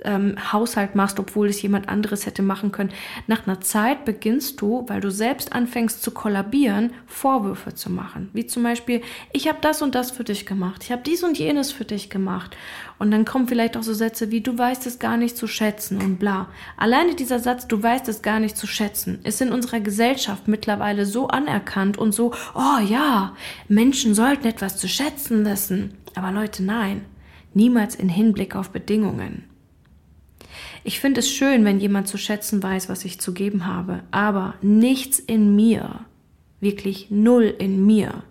ähm, 0.05 0.37
Haushalt 0.53 0.95
machst, 0.95 1.19
obwohl 1.19 1.49
es 1.49 1.61
jemand 1.61 1.89
anderes 1.89 2.25
hätte 2.25 2.41
machen 2.41 2.71
können. 2.71 2.91
Nach 3.27 3.45
einer 3.45 3.59
Zeit 3.59 4.05
beginnst 4.05 4.61
du, 4.61 4.85
weil 4.87 5.01
du 5.01 5.11
selbst 5.11 5.51
anfängst 5.51 6.03
zu 6.03 6.11
kollabieren, 6.11 6.93
Vorwürfe 7.05 7.75
zu 7.75 7.89
machen. 7.91 8.29
Wie 8.31 8.45
zum 8.45 8.63
Beispiel, 8.63 9.01
ich 9.33 9.49
habe 9.49 9.57
das 9.59 9.81
und 9.81 9.93
das 9.93 10.11
für 10.11 10.23
dich 10.23 10.45
gemacht, 10.45 10.85
ich 10.85 10.91
habe 10.93 11.01
dies 11.05 11.21
und 11.21 11.37
jenes 11.37 11.73
für 11.73 11.83
dich 11.83 12.09
gemacht. 12.09 12.55
Und 13.01 13.09
dann 13.09 13.25
kommen 13.25 13.47
vielleicht 13.47 13.77
auch 13.77 13.81
so 13.81 13.95
Sätze 13.95 14.29
wie, 14.29 14.41
du 14.41 14.55
weißt 14.55 14.85
es 14.85 14.99
gar 14.99 15.17
nicht 15.17 15.35
zu 15.35 15.47
schätzen 15.47 15.99
und 16.03 16.19
bla. 16.19 16.49
Alleine 16.77 17.15
dieser 17.15 17.39
Satz, 17.39 17.65
du 17.65 17.81
weißt 17.81 18.07
es 18.09 18.21
gar 18.21 18.39
nicht 18.39 18.55
zu 18.55 18.67
schätzen, 18.67 19.21
ist 19.23 19.41
in 19.41 19.51
unserer 19.51 19.79
Gesellschaft 19.79 20.47
mittlerweile 20.47 21.07
so 21.07 21.27
anerkannt 21.27 21.97
und 21.97 22.11
so, 22.11 22.31
oh 22.53 22.79
ja, 22.87 23.35
Menschen 23.67 24.13
sollten 24.13 24.45
etwas 24.45 24.77
zu 24.77 24.87
schätzen 24.87 25.43
wissen. 25.45 25.95
Aber 26.13 26.31
Leute, 26.31 26.61
nein, 26.61 27.01
niemals 27.55 27.95
in 27.95 28.07
Hinblick 28.07 28.55
auf 28.55 28.69
Bedingungen. 28.69 29.45
Ich 30.83 30.99
finde 30.99 31.21
es 31.21 31.31
schön, 31.31 31.65
wenn 31.65 31.79
jemand 31.79 32.07
zu 32.07 32.19
schätzen 32.19 32.61
weiß, 32.61 32.87
was 32.87 33.03
ich 33.03 33.19
zu 33.19 33.33
geben 33.33 33.65
habe, 33.65 34.03
aber 34.11 34.53
nichts 34.61 35.17
in 35.17 35.55
mir, 35.55 36.05
wirklich 36.59 37.09
null 37.09 37.45
in 37.45 37.83
mir, 37.83 38.21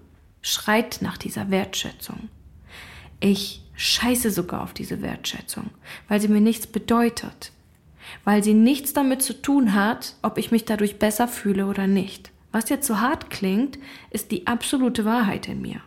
schreit 0.42 0.98
nach 1.00 1.18
dieser 1.18 1.50
Wertschätzung. 1.50 2.28
Ich 3.18 3.64
scheiße 3.80 4.30
sogar 4.30 4.62
auf 4.62 4.75
diese 4.75 5.00
Wertschätzung, 5.00 5.70
weil 6.06 6.20
sie 6.20 6.28
mir 6.28 6.42
nichts 6.42 6.66
bedeutet, 6.66 7.52
weil 8.25 8.44
sie 8.44 8.52
nichts 8.52 8.92
damit 8.92 9.22
zu 9.22 9.40
tun 9.40 9.75
hat, 9.75 10.16
ob 10.20 10.37
ich 10.37 10.50
mich 10.50 10.66
dadurch 10.66 10.99
besser 10.99 11.26
fühle 11.26 11.66
oder 11.66 11.87
nicht. 11.87 12.30
Was 12.52 12.68
jetzt 12.68 12.87
so 12.87 13.00
hart 13.00 13.30
klingt, 13.30 13.78
ist 14.10 14.32
die 14.32 14.46
absolute 14.46 15.04
Wahrheit 15.06 15.49
in 15.49 15.62
mir. 15.62 15.80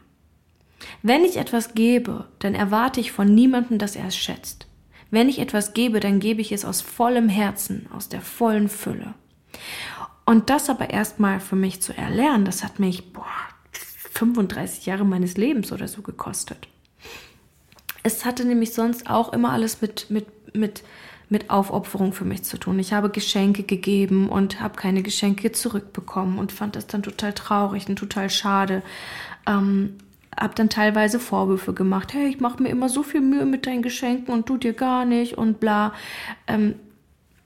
Wenn 1.03 1.23
ich 1.23 1.37
etwas 1.37 1.75
gebe, 1.75 2.25
dann 2.39 2.55
erwarte 2.55 2.99
ich 2.99 3.11
von 3.11 3.33
niemandem, 3.33 3.77
dass 3.77 3.95
er 3.95 4.07
es 4.07 4.17
schätzt. 4.17 4.65
Wenn 5.11 5.29
ich 5.29 5.37
etwas 5.37 5.73
gebe, 5.73 5.99
dann 5.99 6.19
gebe 6.19 6.41
ich 6.41 6.51
es 6.51 6.65
aus 6.65 6.81
vollem 6.81 7.29
Herzen, 7.29 7.87
aus 7.93 8.09
der 8.09 8.21
vollen 8.21 8.69
Fülle. 8.69 9.13
Und 10.25 10.49
das 10.49 10.69
aber 10.69 10.89
erstmal 10.89 11.39
für 11.39 11.55
mich 11.55 11.81
zu 11.81 11.95
erlernen, 11.95 12.45
das 12.45 12.63
hat 12.63 12.79
mich 12.79 13.13
boah, 13.13 13.25
35 14.13 14.87
Jahre 14.87 15.05
meines 15.05 15.37
Lebens 15.37 15.71
oder 15.71 15.87
so 15.87 16.01
gekostet. 16.01 16.67
Es 18.03 18.25
hatte 18.25 18.45
nämlich 18.45 18.73
sonst 18.73 19.09
auch 19.09 19.31
immer 19.33 19.51
alles 19.51 19.81
mit, 19.81 20.09
mit, 20.09 20.27
mit, 20.55 20.83
mit 21.29 21.49
Aufopferung 21.49 22.13
für 22.13 22.25
mich 22.25 22.43
zu 22.43 22.57
tun. 22.57 22.77
Ich 22.79 22.93
habe 22.93 23.09
Geschenke 23.09 23.63
gegeben 23.63 24.29
und 24.29 24.59
habe 24.59 24.75
keine 24.75 25.01
Geschenke 25.01 25.53
zurückbekommen 25.53 26.37
und 26.37 26.51
fand 26.51 26.75
das 26.75 26.87
dann 26.87 27.01
total 27.01 27.33
traurig 27.33 27.87
und 27.87 27.95
total 27.95 28.29
schade. 28.29 28.83
Ähm, 29.47 29.95
habe 30.39 30.55
dann 30.55 30.69
teilweise 30.69 31.19
Vorwürfe 31.19 31.73
gemacht. 31.73 32.13
Hey, 32.13 32.27
ich 32.27 32.39
mache 32.39 32.61
mir 32.61 32.69
immer 32.69 32.89
so 32.89 33.03
viel 33.03 33.21
Mühe 33.21 33.45
mit 33.45 33.65
deinen 33.65 33.81
Geschenken 33.81 34.33
und 34.33 34.49
du 34.49 34.57
dir 34.57 34.73
gar 34.73 35.05
nicht 35.05 35.37
und 35.37 35.59
bla. 35.59 35.93
Ähm, 36.47 36.75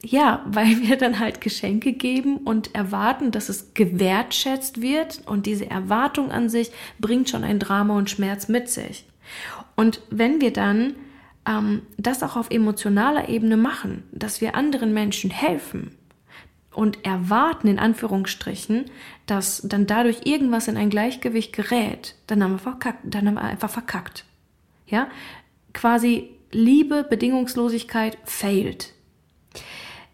ja, 0.04 0.44
weil 0.48 0.82
wir 0.82 0.98
dann 0.98 1.20
halt 1.20 1.42
Geschenke 1.42 1.94
geben 1.94 2.38
und 2.38 2.76
erwarten, 2.76 3.32
dass 3.32 3.50
es 3.50 3.74
gewertschätzt 3.74 4.82
wird 4.82 5.22
und 5.26 5.46
diese 5.46 5.70
Erwartung 5.70 6.32
an 6.32 6.50
sich 6.50 6.72
bringt 7.00 7.30
schon 7.30 7.44
ein 7.44 7.60
Drama 7.60 7.96
und 7.96 8.10
Schmerz 8.10 8.48
mit 8.48 8.70
sich. 8.70 9.06
Und 9.78 10.02
wenn 10.10 10.42
wir 10.42 10.52
dann 10.52 10.96
ähm, 11.48 11.84
das 11.98 12.24
auch 12.24 12.36
auf 12.36 12.50
emotionaler 12.52 13.30
Ebene 13.30 13.56
machen, 13.56 14.04
dass 14.12 14.42
wir 14.42 14.56
anderen 14.56 14.94
Menschen 14.94 15.30
helfen 15.30 15.96
und 16.74 17.06
erwarten, 17.06 17.68
in 17.68 17.80
Anführungsstrichen, 17.80 18.86
dass 19.28 19.62
dann 19.64 19.86
dadurch 19.88 20.26
irgendwas 20.26 20.68
in 20.68 20.78
ein 20.78 20.90
Gleichgewicht 20.90 21.54
gerät, 21.54 22.16
dann 22.26 22.44
haben 22.44 22.54
wir 22.54 22.60
verkackt, 22.60 23.00
dann 23.04 23.28
haben 23.28 23.36
wir 23.36 23.44
einfach 23.44 23.70
verkackt. 23.70 24.26
Ja? 24.88 25.08
Quasi 25.74 26.32
Liebe, 26.52 27.06
Bedingungslosigkeit 27.08 28.18
failt. 28.26 28.94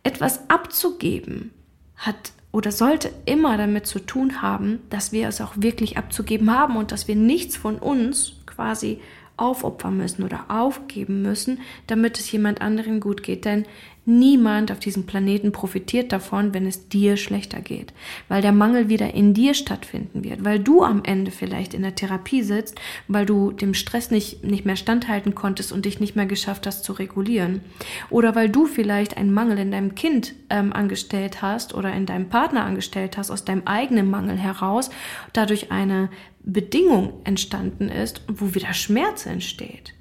Etwas 0.03 0.50
abzugeben 0.50 1.51
hat 1.96 2.34
oder 2.51 2.72
sollte 2.72 3.12
immer 3.25 3.58
damit 3.58 3.88
zu 3.88 4.00
tun 4.00 4.41
haben, 4.41 4.82
dass 4.89 5.12
wir 5.13 5.27
es 5.27 5.39
auch 5.41 5.53
wirklich 5.55 5.98
abzugeben 5.98 6.51
haben 6.53 6.75
und 6.75 6.91
dass 6.91 7.08
wir 7.08 7.15
nichts 7.15 7.55
von 7.55 7.77
uns 7.77 8.34
quasi 8.46 9.00
aufopfern 9.37 9.97
müssen 9.97 10.23
oder 10.23 10.45
aufgeben 10.47 11.21
müssen, 11.21 11.59
damit 11.87 12.19
es 12.19 12.31
jemand 12.31 12.61
anderen 12.61 12.99
gut 12.99 13.23
geht. 13.23 13.45
Denn 13.45 13.65
niemand 14.05 14.71
auf 14.71 14.79
diesem 14.79 15.05
Planeten 15.05 15.51
profitiert 15.51 16.11
davon, 16.11 16.53
wenn 16.53 16.65
es 16.65 16.89
dir 16.89 17.15
schlechter 17.15 17.61
geht, 17.61 17.93
weil 18.27 18.41
der 18.41 18.51
Mangel 18.51 18.89
wieder 18.89 19.13
in 19.13 19.33
dir 19.33 19.53
stattfinden 19.53 20.23
wird, 20.23 20.43
weil 20.43 20.59
du 20.59 20.83
am 20.83 21.03
Ende 21.03 21.31
vielleicht 21.31 21.73
in 21.73 21.83
der 21.83 21.95
Therapie 21.95 22.43
sitzt, 22.43 22.79
weil 23.07 23.25
du 23.25 23.51
dem 23.51 23.73
Stress 23.73 24.11
nicht, 24.11 24.43
nicht 24.43 24.65
mehr 24.65 24.75
standhalten 24.75 25.35
konntest 25.35 25.71
und 25.71 25.85
dich 25.85 25.99
nicht 25.99 26.15
mehr 26.15 26.25
geschafft 26.25 26.67
hast 26.67 26.83
zu 26.83 26.93
regulieren. 26.93 27.61
Oder 28.09 28.35
weil 28.35 28.49
du 28.49 28.65
vielleicht 28.65 29.15
einen 29.15 29.33
Mangel 29.33 29.57
in 29.57 29.71
deinem 29.71 29.95
Kind 29.95 30.33
ähm, 30.49 30.73
angestellt 30.73 31.41
hast 31.41 31.73
oder 31.73 31.93
in 31.93 32.05
deinem 32.05 32.27
Partner 32.27 32.65
angestellt 32.65 33.17
hast, 33.17 33.31
aus 33.31 33.45
deinem 33.45 33.63
eigenen 33.65 34.09
Mangel 34.09 34.37
heraus, 34.37 34.89
dadurch 35.31 35.71
eine 35.71 36.09
Bedingung 36.43 37.13
entstanden 37.23 37.89
ist, 37.89 38.21
wo 38.27 38.53
wieder 38.53 38.73
Schmerz 38.73 39.25
entsteht. 39.25 39.93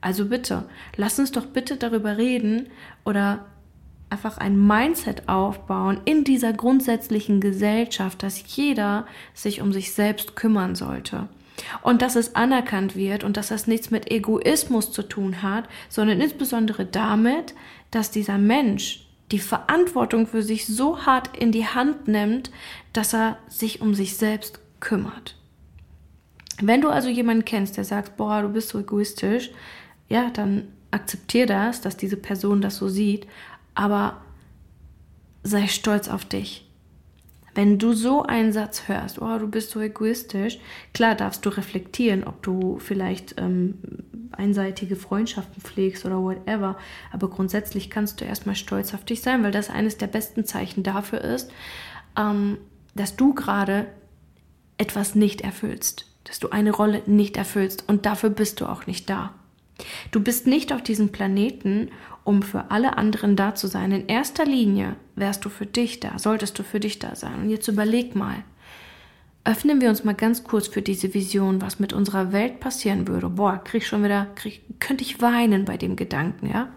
Also 0.00 0.26
bitte, 0.26 0.64
lass 0.96 1.18
uns 1.18 1.32
doch 1.32 1.46
bitte 1.46 1.76
darüber 1.76 2.16
reden 2.16 2.68
oder 3.04 3.46
einfach 4.08 4.38
ein 4.38 4.66
Mindset 4.66 5.28
aufbauen 5.28 6.00
in 6.04 6.24
dieser 6.24 6.52
grundsätzlichen 6.52 7.40
Gesellschaft, 7.40 8.22
dass 8.22 8.56
jeder 8.56 9.06
sich 9.34 9.60
um 9.60 9.72
sich 9.72 9.92
selbst 9.92 10.36
kümmern 10.36 10.74
sollte. 10.74 11.28
Und 11.82 12.02
dass 12.02 12.16
es 12.16 12.34
anerkannt 12.34 12.96
wird 12.96 13.22
und 13.22 13.36
dass 13.36 13.48
das 13.48 13.66
nichts 13.66 13.90
mit 13.90 14.10
Egoismus 14.10 14.92
zu 14.92 15.02
tun 15.02 15.42
hat, 15.42 15.68
sondern 15.88 16.20
insbesondere 16.20 16.86
damit, 16.86 17.54
dass 17.90 18.10
dieser 18.10 18.38
Mensch 18.38 19.06
die 19.30 19.38
Verantwortung 19.38 20.26
für 20.26 20.42
sich 20.42 20.66
so 20.66 21.04
hart 21.04 21.36
in 21.36 21.52
die 21.52 21.66
Hand 21.66 22.08
nimmt, 22.08 22.50
dass 22.92 23.14
er 23.14 23.38
sich 23.48 23.80
um 23.80 23.94
sich 23.94 24.16
selbst 24.16 24.60
kümmert. 24.80 25.36
Wenn 26.62 26.80
du 26.80 26.88
also 26.88 27.08
jemanden 27.08 27.44
kennst, 27.44 27.76
der 27.76 27.84
sagt, 27.84 28.16
boah, 28.16 28.42
du 28.42 28.48
bist 28.48 28.68
so 28.68 28.78
egoistisch, 28.78 29.50
ja, 30.08 30.30
dann 30.30 30.68
akzeptier 30.90 31.46
das, 31.46 31.80
dass 31.80 31.96
diese 31.96 32.16
Person 32.16 32.60
das 32.60 32.76
so 32.76 32.88
sieht, 32.88 33.26
aber 33.74 34.20
sei 35.42 35.68
stolz 35.68 36.08
auf 36.08 36.24
dich. 36.24 36.66
Wenn 37.54 37.78
du 37.78 37.92
so 37.92 38.22
einen 38.22 38.52
Satz 38.52 38.88
hörst, 38.88 39.20
oh, 39.20 39.38
du 39.38 39.48
bist 39.48 39.70
so 39.70 39.80
egoistisch, 39.80 40.58
klar 40.92 41.14
darfst 41.14 41.44
du 41.44 41.48
reflektieren, 41.48 42.24
ob 42.24 42.42
du 42.42 42.78
vielleicht 42.78 43.40
ähm, 43.40 43.78
einseitige 44.32 44.96
Freundschaften 44.96 45.60
pflegst 45.60 46.04
oder 46.04 46.22
whatever, 46.22 46.76
aber 47.10 47.28
grundsätzlich 47.28 47.90
kannst 47.90 48.20
du 48.20 48.24
erstmal 48.24 48.54
stolz 48.54 48.94
auf 48.94 49.04
dich 49.04 49.22
sein, 49.22 49.42
weil 49.42 49.50
das 49.50 49.70
eines 49.70 49.98
der 49.98 50.06
besten 50.06 50.44
Zeichen 50.44 50.82
dafür 50.82 51.22
ist, 51.22 51.50
ähm, 52.16 52.58
dass 52.94 53.16
du 53.16 53.34
gerade 53.34 53.86
etwas 54.78 55.14
nicht 55.14 55.40
erfüllst 55.40 56.09
dass 56.30 56.38
du 56.38 56.50
eine 56.50 56.70
Rolle 56.70 57.02
nicht 57.06 57.36
erfüllst 57.36 57.88
und 57.88 58.06
dafür 58.06 58.30
bist 58.30 58.60
du 58.60 58.66
auch 58.66 58.86
nicht 58.86 59.10
da. 59.10 59.34
Du 60.12 60.20
bist 60.20 60.46
nicht 60.46 60.72
auf 60.72 60.80
diesem 60.80 61.08
Planeten, 61.08 61.90
um 62.22 62.42
für 62.42 62.70
alle 62.70 62.96
anderen 62.96 63.34
da 63.34 63.56
zu 63.56 63.66
sein. 63.66 63.90
In 63.90 64.06
erster 64.06 64.44
Linie 64.44 64.94
wärst 65.16 65.44
du 65.44 65.48
für 65.48 65.66
dich 65.66 65.98
da, 65.98 66.20
solltest 66.20 66.56
du 66.56 66.62
für 66.62 66.78
dich 66.78 67.00
da 67.00 67.16
sein. 67.16 67.34
Und 67.42 67.50
jetzt 67.50 67.66
überleg 67.66 68.14
mal, 68.14 68.44
öffnen 69.44 69.80
wir 69.80 69.88
uns 69.88 70.04
mal 70.04 70.14
ganz 70.14 70.44
kurz 70.44 70.68
für 70.68 70.82
diese 70.82 71.14
Vision, 71.14 71.60
was 71.62 71.80
mit 71.80 71.92
unserer 71.92 72.30
Welt 72.30 72.60
passieren 72.60 73.08
würde. 73.08 73.28
Boah, 73.28 73.60
krieg 73.64 73.84
schon 73.84 74.04
wieder, 74.04 74.28
krieg, 74.36 74.62
könnte 74.78 75.02
ich 75.02 75.20
weinen 75.20 75.64
bei 75.64 75.76
dem 75.76 75.96
Gedanken, 75.96 76.48
ja? 76.48 76.68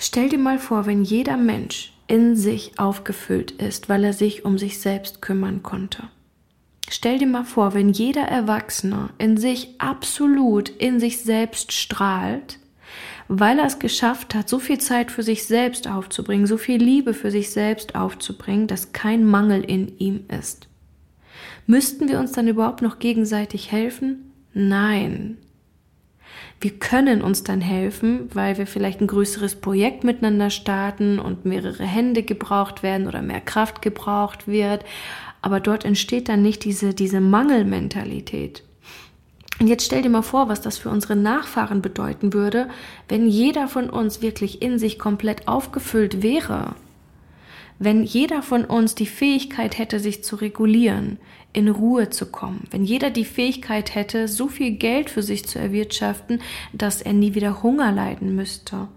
Stell 0.00 0.28
dir 0.28 0.38
mal 0.38 0.58
vor, 0.58 0.86
wenn 0.86 1.04
jeder 1.04 1.36
Mensch 1.36 1.92
in 2.08 2.34
sich 2.34 2.80
aufgefüllt 2.80 3.52
ist, 3.52 3.88
weil 3.88 4.02
er 4.02 4.12
sich 4.12 4.44
um 4.44 4.58
sich 4.58 4.80
selbst 4.80 5.22
kümmern 5.22 5.62
konnte. 5.62 6.08
Stell 6.92 7.18
dir 7.18 7.28
mal 7.28 7.44
vor, 7.44 7.72
wenn 7.72 7.90
jeder 7.90 8.22
Erwachsene 8.22 9.10
in 9.16 9.36
sich 9.36 9.76
absolut 9.78 10.68
in 10.68 10.98
sich 10.98 11.22
selbst 11.22 11.70
strahlt, 11.70 12.58
weil 13.28 13.60
er 13.60 13.66
es 13.66 13.78
geschafft 13.78 14.34
hat, 14.34 14.48
so 14.48 14.58
viel 14.58 14.78
Zeit 14.78 15.12
für 15.12 15.22
sich 15.22 15.46
selbst 15.46 15.86
aufzubringen, 15.86 16.48
so 16.48 16.56
viel 16.56 16.82
Liebe 16.82 17.14
für 17.14 17.30
sich 17.30 17.50
selbst 17.50 17.94
aufzubringen, 17.94 18.66
dass 18.66 18.92
kein 18.92 19.24
Mangel 19.24 19.62
in 19.62 19.96
ihm 19.98 20.24
ist. 20.36 20.66
Müssten 21.68 22.08
wir 22.08 22.18
uns 22.18 22.32
dann 22.32 22.48
überhaupt 22.48 22.82
noch 22.82 22.98
gegenseitig 22.98 23.70
helfen? 23.70 24.32
Nein. 24.52 25.38
Wir 26.60 26.72
können 26.72 27.22
uns 27.22 27.44
dann 27.44 27.60
helfen, 27.60 28.28
weil 28.34 28.58
wir 28.58 28.66
vielleicht 28.66 29.00
ein 29.00 29.06
größeres 29.06 29.60
Projekt 29.60 30.02
miteinander 30.02 30.50
starten 30.50 31.20
und 31.20 31.44
mehrere 31.44 31.84
Hände 31.84 32.24
gebraucht 32.24 32.82
werden 32.82 33.06
oder 33.06 33.22
mehr 33.22 33.40
Kraft 33.40 33.80
gebraucht 33.80 34.48
wird 34.48 34.84
aber 35.42 35.60
dort 35.60 35.84
entsteht 35.84 36.28
dann 36.28 36.42
nicht 36.42 36.64
diese, 36.64 36.94
diese 36.94 37.20
Mangelmentalität. 37.20 38.62
Und 39.60 39.66
jetzt 39.66 39.84
stell 39.84 40.02
dir 40.02 40.08
mal 40.08 40.22
vor, 40.22 40.48
was 40.48 40.62
das 40.62 40.78
für 40.78 40.88
unsere 40.88 41.16
Nachfahren 41.16 41.82
bedeuten 41.82 42.32
würde, 42.32 42.68
wenn 43.08 43.28
jeder 43.28 43.68
von 43.68 43.90
uns 43.90 44.22
wirklich 44.22 44.62
in 44.62 44.78
sich 44.78 44.98
komplett 44.98 45.48
aufgefüllt 45.48 46.22
wäre. 46.22 46.74
Wenn 47.82 48.04
jeder 48.04 48.42
von 48.42 48.66
uns 48.66 48.94
die 48.94 49.06
Fähigkeit 49.06 49.78
hätte, 49.78 50.00
sich 50.00 50.22
zu 50.22 50.36
regulieren, 50.36 51.16
in 51.54 51.66
Ruhe 51.66 52.10
zu 52.10 52.26
kommen, 52.26 52.68
wenn 52.70 52.84
jeder 52.84 53.08
die 53.08 53.24
Fähigkeit 53.24 53.94
hätte, 53.94 54.28
so 54.28 54.48
viel 54.48 54.72
Geld 54.72 55.08
für 55.08 55.22
sich 55.22 55.46
zu 55.46 55.58
erwirtschaften, 55.58 56.42
dass 56.74 57.00
er 57.00 57.14
nie 57.14 57.34
wieder 57.34 57.62
Hunger 57.62 57.90
leiden 57.90 58.36
müsste, 58.36 58.88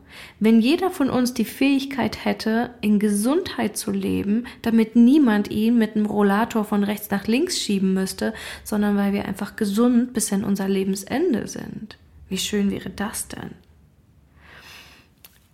wenn 0.41 0.59
jeder 0.59 0.91
von 0.91 1.09
uns 1.09 1.33
die 1.33 1.45
Fähigkeit 1.45 2.25
hätte, 2.25 2.71
in 2.81 2.99
Gesundheit 2.99 3.77
zu 3.77 3.89
leben, 3.89 4.47
damit 4.63 4.97
niemand 4.97 5.49
ihn 5.49 5.77
mit 5.77 5.95
einem 5.95 6.05
Rollator 6.05 6.65
von 6.65 6.83
rechts 6.83 7.09
nach 7.09 7.25
links 7.25 7.57
schieben 7.57 7.93
müsste, 7.93 8.33
sondern 8.65 8.97
weil 8.97 9.13
wir 9.13 9.23
einfach 9.23 9.55
gesund 9.55 10.11
bis 10.11 10.29
in 10.33 10.43
unser 10.43 10.67
Lebensende 10.67 11.47
sind. 11.47 11.97
Wie 12.27 12.37
schön 12.37 12.69
wäre 12.69 12.89
das 12.89 13.29
denn? 13.29 13.51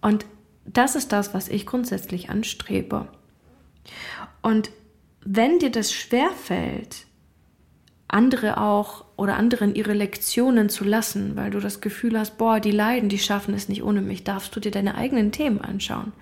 Und 0.01 0.25
das 0.65 0.95
ist 0.95 1.11
das, 1.11 1.35
was 1.35 1.47
ich 1.47 1.67
grundsätzlich 1.67 2.31
anstrebe. 2.31 3.07
Und 4.41 4.71
wenn 5.23 5.59
dir 5.59 5.71
das 5.71 5.91
schwerfällt, 5.91 7.05
andere 8.07 8.59
auch 8.59 9.05
oder 9.17 9.37
anderen 9.37 9.75
ihre 9.75 9.93
Lektionen 9.93 10.69
zu 10.69 10.83
lassen, 10.83 11.35
weil 11.35 11.51
du 11.51 11.59
das 11.59 11.81
Gefühl 11.81 12.17
hast, 12.17 12.37
boah, 12.37 12.59
die 12.59 12.71
leiden, 12.71 13.09
die 13.09 13.19
schaffen 13.19 13.53
es 13.53 13.69
nicht 13.69 13.83
ohne 13.83 14.01
mich, 14.01 14.23
darfst 14.23 14.55
du 14.55 14.59
dir 14.59 14.71
deine 14.71 14.95
eigenen 14.95 15.31
Themen 15.31 15.61
anschauen. 15.61 16.13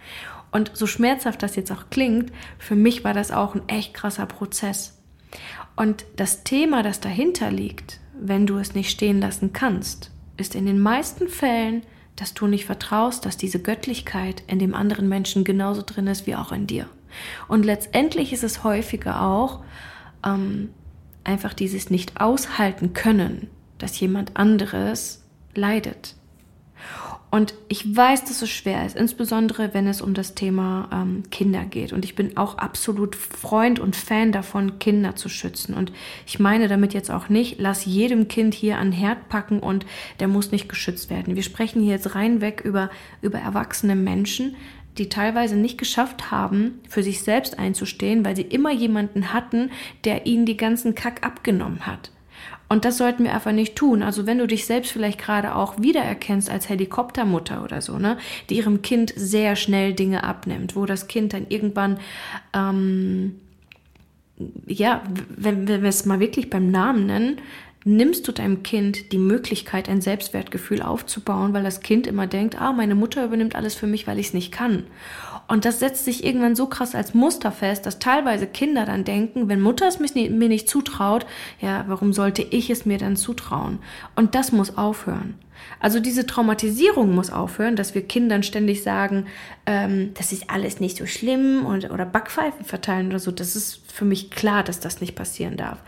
Und 0.51 0.71
so 0.73 0.87
schmerzhaft 0.87 1.43
das 1.43 1.55
jetzt 1.55 1.71
auch 1.71 1.89
klingt, 1.89 2.31
für 2.57 2.75
mich 2.75 3.03
war 3.03 3.13
das 3.13 3.31
auch 3.31 3.55
ein 3.55 3.67
echt 3.67 3.93
krasser 3.93 4.25
Prozess. 4.25 4.97
Und 5.75 6.05
das 6.15 6.43
Thema, 6.43 6.83
das 6.83 6.99
dahinter 6.99 7.51
liegt, 7.51 7.99
wenn 8.19 8.47
du 8.47 8.57
es 8.57 8.73
nicht 8.73 8.89
stehen 8.89 9.21
lassen 9.21 9.53
kannst, 9.53 10.11
ist 10.37 10.55
in 10.55 10.65
den 10.65 10.79
meisten 10.79 11.27
Fällen, 11.27 11.83
dass 12.15 12.33
du 12.33 12.47
nicht 12.47 12.65
vertraust, 12.65 13.25
dass 13.25 13.37
diese 13.37 13.61
Göttlichkeit 13.61 14.43
in 14.47 14.59
dem 14.59 14.73
anderen 14.73 15.07
Menschen 15.07 15.43
genauso 15.43 15.83
drin 15.85 16.07
ist 16.07 16.25
wie 16.25 16.35
auch 16.35 16.51
in 16.51 16.65
dir. 16.65 16.87
Und 17.47 17.65
letztendlich 17.65 18.33
ist 18.33 18.43
es 18.43 18.63
häufiger 18.63 19.21
auch 19.21 19.63
ähm, 20.25 20.69
einfach 21.23 21.53
dieses 21.53 21.89
nicht 21.89 22.19
aushalten 22.19 22.93
können, 22.93 23.49
dass 23.77 23.99
jemand 23.99 24.37
anderes 24.37 25.23
leidet. 25.53 26.15
Und 27.29 27.53
ich 27.67 27.95
weiß, 27.95 28.23
dass 28.23 28.41
es 28.41 28.49
schwer 28.49 28.85
ist, 28.85 28.95
insbesondere 28.95 29.73
wenn 29.73 29.85
es 29.85 30.01
um 30.01 30.13
das 30.13 30.33
Thema 30.33 30.89
ähm, 30.93 31.23
Kinder 31.29 31.65
geht. 31.65 31.91
Und 31.91 32.05
ich 32.05 32.15
bin 32.15 32.37
auch 32.37 32.57
absolut 32.57 33.17
Freund 33.17 33.79
und 33.79 33.97
Fan 33.97 34.31
davon, 34.31 34.79
Kinder 34.79 35.17
zu 35.17 35.27
schützen. 35.27 35.73
Und 35.73 35.91
ich 36.25 36.39
meine 36.39 36.69
damit 36.69 36.93
jetzt 36.93 37.11
auch 37.11 37.27
nicht, 37.27 37.59
lass 37.59 37.83
jedem 37.83 38.29
Kind 38.29 38.53
hier 38.53 38.77
an 38.77 38.93
Herd 38.93 39.27
packen 39.27 39.59
und 39.59 39.85
der 40.21 40.29
muss 40.29 40.51
nicht 40.51 40.69
geschützt 40.69 41.09
werden. 41.09 41.35
Wir 41.35 41.43
sprechen 41.43 41.81
hier 41.81 41.95
jetzt 41.95 42.15
reinweg 42.15 42.61
über, 42.61 42.89
über 43.21 43.39
erwachsene 43.39 43.95
Menschen, 43.95 44.55
die 44.97 45.09
teilweise 45.09 45.55
nicht 45.55 45.77
geschafft 45.77 46.31
haben, 46.31 46.79
für 46.89 47.03
sich 47.03 47.21
selbst 47.21 47.59
einzustehen, 47.59 48.25
weil 48.25 48.35
sie 48.35 48.43
immer 48.43 48.71
jemanden 48.71 49.33
hatten, 49.33 49.71
der 50.03 50.25
ihnen 50.25 50.45
die 50.45 50.57
ganzen 50.57 50.95
Kack 50.95 51.25
abgenommen 51.25 51.85
hat. 51.85 52.11
Und 52.69 52.83
das 52.83 52.97
sollten 52.97 53.23
wir 53.23 53.33
einfach 53.33 53.53
nicht 53.53 53.75
tun. 53.75 54.03
Also 54.03 54.25
wenn 54.25 54.39
du 54.39 54.47
dich 54.47 54.65
selbst 54.65 54.91
vielleicht 54.91 55.19
gerade 55.19 55.55
auch 55.55 55.79
wiedererkennst 55.79 56.49
als 56.49 56.67
Helikoptermutter 56.67 57.63
oder 57.63 57.81
so, 57.81 57.97
ne, 57.97 58.17
die 58.49 58.57
ihrem 58.57 58.81
Kind 58.81 59.13
sehr 59.15 59.55
schnell 59.55 59.93
Dinge 59.93 60.23
abnimmt, 60.23 60.75
wo 60.75 60.85
das 60.85 61.07
Kind 61.07 61.33
dann 61.33 61.45
irgendwann, 61.47 61.97
ähm, 62.53 63.35
ja, 64.67 65.01
wenn, 65.35 65.67
wenn 65.67 65.81
wir 65.81 65.89
es 65.89 66.05
mal 66.05 66.19
wirklich 66.19 66.49
beim 66.49 66.69
Namen 66.69 67.05
nennen, 67.05 67.37
nimmst 67.87 68.27
du 68.27 68.31
deinem 68.31 68.63
Kind 68.63 69.11
die 69.11 69.17
Möglichkeit, 69.17 69.87
ein 69.87 70.01
Selbstwertgefühl 70.01 70.81
aufzubauen, 70.81 71.53
weil 71.53 71.63
das 71.63 71.79
Kind 71.79 72.05
immer 72.05 72.27
denkt, 72.27 72.59
ah, 72.59 72.73
meine 72.73 72.95
Mutter 72.95 73.23
übernimmt 73.23 73.55
alles 73.55 73.75
für 73.75 73.87
mich, 73.87 74.05
weil 74.05 74.19
ich 74.19 74.27
es 74.27 74.33
nicht 74.33 74.51
kann. 74.51 74.83
Und 75.47 75.65
das 75.65 75.79
setzt 75.79 76.05
sich 76.05 76.25
irgendwann 76.25 76.55
so 76.55 76.67
krass 76.67 76.93
als 76.93 77.13
Muster 77.13 77.51
fest, 77.51 77.85
dass 77.85 77.99
teilweise 77.99 78.47
Kinder 78.47 78.85
dann 78.85 79.03
denken, 79.03 79.47
wenn 79.47 79.61
Mutter 79.61 79.87
es 79.87 79.99
mir 79.99 80.29
nicht 80.29 80.69
zutraut, 80.69 81.25
ja, 81.61 81.85
warum 81.87 82.11
sollte 82.13 82.41
ich 82.41 82.69
es 82.69 82.85
mir 82.85 82.97
dann 82.97 83.15
zutrauen? 83.15 83.79
Und 84.15 84.35
das 84.35 84.51
muss 84.51 84.77
aufhören. 84.77 85.35
Also 85.79 85.99
diese 85.99 86.25
Traumatisierung 86.25 87.13
muss 87.13 87.31
aufhören, 87.31 87.75
dass 87.75 87.95
wir 87.95 88.01
Kindern 88.01 88.43
ständig 88.43 88.83
sagen, 88.83 89.25
ähm, 89.65 90.11
das 90.13 90.31
ist 90.31 90.49
alles 90.49 90.79
nicht 90.79 90.97
so 90.97 91.05
schlimm 91.05 91.65
und, 91.65 91.89
oder 91.91 92.05
Backpfeifen 92.05 92.65
verteilen 92.65 93.07
oder 93.07 93.19
so. 93.19 93.31
Das 93.31 93.55
ist 93.55 93.81
für 93.91 94.05
mich 94.05 94.31
klar, 94.31 94.63
dass 94.63 94.79
das 94.79 95.01
nicht 95.01 95.15
passieren 95.15 95.57
darf. 95.57 95.79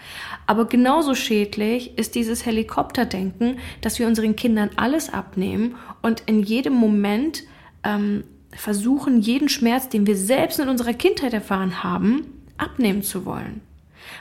Aber 0.47 0.65
genauso 0.65 1.15
schädlich 1.15 1.97
ist 1.97 2.15
dieses 2.15 2.45
Helikopterdenken, 2.45 3.57
dass 3.81 3.99
wir 3.99 4.07
unseren 4.07 4.35
Kindern 4.35 4.71
alles 4.75 5.11
abnehmen 5.13 5.75
und 6.01 6.23
in 6.25 6.41
jedem 6.41 6.73
Moment 6.73 7.43
ähm, 7.83 8.23
versuchen, 8.51 9.21
jeden 9.21 9.49
Schmerz, 9.49 9.89
den 9.89 10.07
wir 10.07 10.17
selbst 10.17 10.59
in 10.59 10.69
unserer 10.69 10.93
Kindheit 10.93 11.33
erfahren 11.33 11.83
haben, 11.83 12.25
abnehmen 12.57 13.03
zu 13.03 13.25
wollen. 13.25 13.62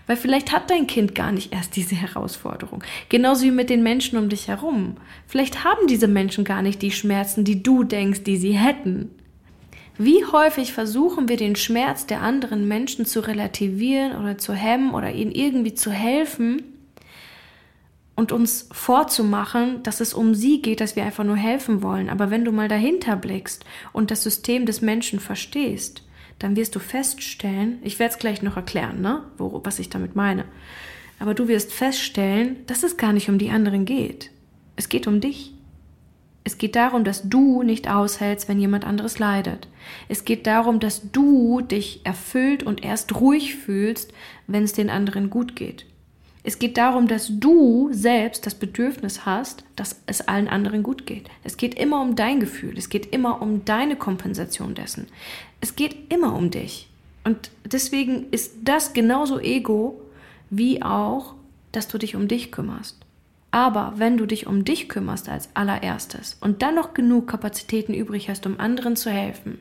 Weil 0.06 0.16
vielleicht 0.16 0.52
hat 0.52 0.70
dein 0.70 0.86
Kind 0.86 1.14
gar 1.14 1.32
nicht 1.32 1.52
erst 1.52 1.76
diese 1.76 1.94
Herausforderung. 1.94 2.82
Genauso 3.08 3.44
wie 3.44 3.50
mit 3.50 3.70
den 3.70 3.82
Menschen 3.82 4.18
um 4.18 4.28
dich 4.28 4.48
herum. 4.48 4.96
Vielleicht 5.26 5.64
haben 5.64 5.86
diese 5.86 6.08
Menschen 6.08 6.44
gar 6.44 6.62
nicht 6.62 6.82
die 6.82 6.90
Schmerzen, 6.90 7.44
die 7.44 7.62
du 7.62 7.84
denkst, 7.84 8.22
die 8.22 8.36
sie 8.36 8.52
hätten. 8.52 9.10
Wie 9.96 10.24
häufig 10.24 10.72
versuchen 10.72 11.28
wir 11.28 11.36
den 11.36 11.56
Schmerz 11.56 12.06
der 12.06 12.22
anderen 12.22 12.68
Menschen 12.68 13.04
zu 13.04 13.20
relativieren 13.20 14.16
oder 14.20 14.38
zu 14.38 14.52
hemmen 14.52 14.94
oder 14.94 15.10
ihnen 15.10 15.32
irgendwie 15.32 15.74
zu 15.74 15.90
helfen, 15.90 16.62
und 18.18 18.32
uns 18.32 18.68
vorzumachen, 18.72 19.84
dass 19.84 20.00
es 20.00 20.12
um 20.12 20.34
sie 20.34 20.60
geht, 20.60 20.80
dass 20.80 20.96
wir 20.96 21.04
einfach 21.04 21.22
nur 21.22 21.36
helfen 21.36 21.84
wollen. 21.84 22.10
Aber 22.10 22.32
wenn 22.32 22.44
du 22.44 22.50
mal 22.50 22.66
dahinter 22.66 23.14
blickst 23.14 23.64
und 23.92 24.10
das 24.10 24.24
System 24.24 24.66
des 24.66 24.80
Menschen 24.80 25.20
verstehst, 25.20 26.02
dann 26.40 26.56
wirst 26.56 26.74
du 26.74 26.80
feststellen, 26.80 27.78
ich 27.84 28.00
werde 28.00 28.14
es 28.14 28.18
gleich 28.18 28.42
noch 28.42 28.56
erklären, 28.56 29.00
ne, 29.00 29.22
wo, 29.38 29.60
was 29.62 29.78
ich 29.78 29.88
damit 29.88 30.16
meine. 30.16 30.46
Aber 31.20 31.32
du 31.32 31.46
wirst 31.46 31.72
feststellen, 31.72 32.56
dass 32.66 32.82
es 32.82 32.96
gar 32.96 33.12
nicht 33.12 33.28
um 33.28 33.38
die 33.38 33.50
anderen 33.50 33.84
geht. 33.84 34.32
Es 34.74 34.88
geht 34.88 35.06
um 35.06 35.20
dich. 35.20 35.54
Es 36.42 36.58
geht 36.58 36.74
darum, 36.74 37.04
dass 37.04 37.28
du 37.28 37.62
nicht 37.62 37.88
aushältst, 37.88 38.48
wenn 38.48 38.58
jemand 38.58 38.84
anderes 38.84 39.20
leidet. 39.20 39.68
Es 40.08 40.24
geht 40.24 40.48
darum, 40.48 40.80
dass 40.80 41.12
du 41.12 41.60
dich 41.60 42.00
erfüllt 42.02 42.64
und 42.64 42.82
erst 42.82 43.20
ruhig 43.20 43.54
fühlst, 43.54 44.12
wenn 44.48 44.64
es 44.64 44.72
den 44.72 44.90
anderen 44.90 45.30
gut 45.30 45.54
geht. 45.54 45.86
Es 46.48 46.58
geht 46.58 46.78
darum, 46.78 47.08
dass 47.08 47.28
du 47.30 47.90
selbst 47.92 48.46
das 48.46 48.54
Bedürfnis 48.54 49.26
hast, 49.26 49.64
dass 49.76 50.00
es 50.06 50.22
allen 50.28 50.48
anderen 50.48 50.82
gut 50.82 51.04
geht. 51.04 51.28
Es 51.44 51.58
geht 51.58 51.74
immer 51.74 52.00
um 52.00 52.16
dein 52.16 52.40
Gefühl. 52.40 52.78
Es 52.78 52.88
geht 52.88 53.12
immer 53.12 53.42
um 53.42 53.66
deine 53.66 53.96
Kompensation 53.96 54.74
dessen. 54.74 55.08
Es 55.60 55.76
geht 55.76 56.10
immer 56.10 56.34
um 56.34 56.50
dich. 56.50 56.88
Und 57.22 57.50
deswegen 57.66 58.30
ist 58.30 58.54
das 58.62 58.94
genauso 58.94 59.38
Ego 59.38 60.00
wie 60.48 60.82
auch, 60.82 61.34
dass 61.72 61.86
du 61.86 61.98
dich 61.98 62.16
um 62.16 62.28
dich 62.28 62.50
kümmerst. 62.50 62.96
Aber 63.50 63.92
wenn 63.96 64.16
du 64.16 64.24
dich 64.24 64.46
um 64.46 64.64
dich 64.64 64.88
kümmerst 64.88 65.28
als 65.28 65.50
allererstes 65.52 66.38
und 66.40 66.62
dann 66.62 66.76
noch 66.76 66.94
genug 66.94 67.28
Kapazitäten 67.28 67.92
übrig 67.92 68.30
hast, 68.30 68.46
um 68.46 68.58
anderen 68.58 68.96
zu 68.96 69.10
helfen, 69.10 69.58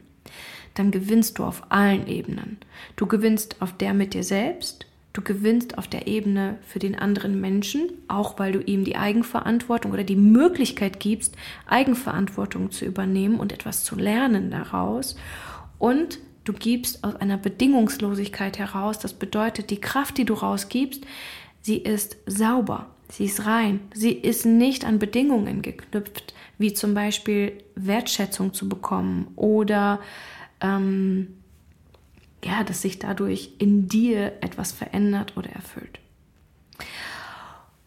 dann 0.75 0.91
gewinnst 0.91 1.37
du 1.37 1.43
auf 1.43 1.63
allen 1.67 2.07
Ebenen. 2.07 2.59
Du 2.95 3.07
gewinnst 3.07 3.61
auf 3.61 3.75
der 3.75 3.93
mit 3.93 4.13
dir 4.13 4.23
selbst, 4.23 4.85
Du 5.13 5.21
gewinnst 5.21 5.77
auf 5.77 5.87
der 5.87 6.05
Ebene 6.07 6.59
für 6.61 6.77
den 6.77 6.95
anderen 6.95 7.41
Menschen, 7.41 7.89
auch 8.07 8.37
weil 8.37 8.51
du 8.51 8.61
ihm 8.61 8.83
die 8.83 8.97
Eigenverantwortung 8.97 9.91
oder 9.91 10.03
die 10.03 10.15
Möglichkeit 10.15 10.99
gibst, 10.99 11.35
Eigenverantwortung 11.65 12.69
zu 12.69 12.85
übernehmen 12.85 13.39
und 13.39 13.51
etwas 13.51 13.83
zu 13.83 13.95
lernen 13.95 14.51
daraus. 14.51 15.15
Und 15.79 16.19
du 16.43 16.53
gibst 16.53 17.03
aus 17.03 17.15
einer 17.15 17.37
Bedingungslosigkeit 17.37 18.59
heraus. 18.59 18.99
Das 18.99 19.13
bedeutet, 19.13 19.69
die 19.71 19.81
Kraft, 19.81 20.17
die 20.17 20.25
du 20.25 20.35
rausgibst, 20.35 21.03
sie 21.61 21.77
ist 21.77 22.17
sauber, 22.25 22.87
sie 23.09 23.25
ist 23.25 23.45
rein, 23.45 23.79
sie 23.93 24.11
ist 24.11 24.45
nicht 24.45 24.85
an 24.85 24.99
Bedingungen 24.99 25.61
geknüpft, 25.61 26.33
wie 26.57 26.73
zum 26.73 26.93
Beispiel 26.93 27.53
Wertschätzung 27.75 28.53
zu 28.53 28.69
bekommen 28.69 29.27
oder 29.35 29.99
ähm, 30.61 31.36
ja, 32.43 32.63
dass 32.63 32.81
sich 32.81 32.99
dadurch 32.99 33.53
in 33.57 33.87
dir 33.87 34.33
etwas 34.41 34.71
verändert 34.71 35.37
oder 35.37 35.49
erfüllt. 35.49 35.99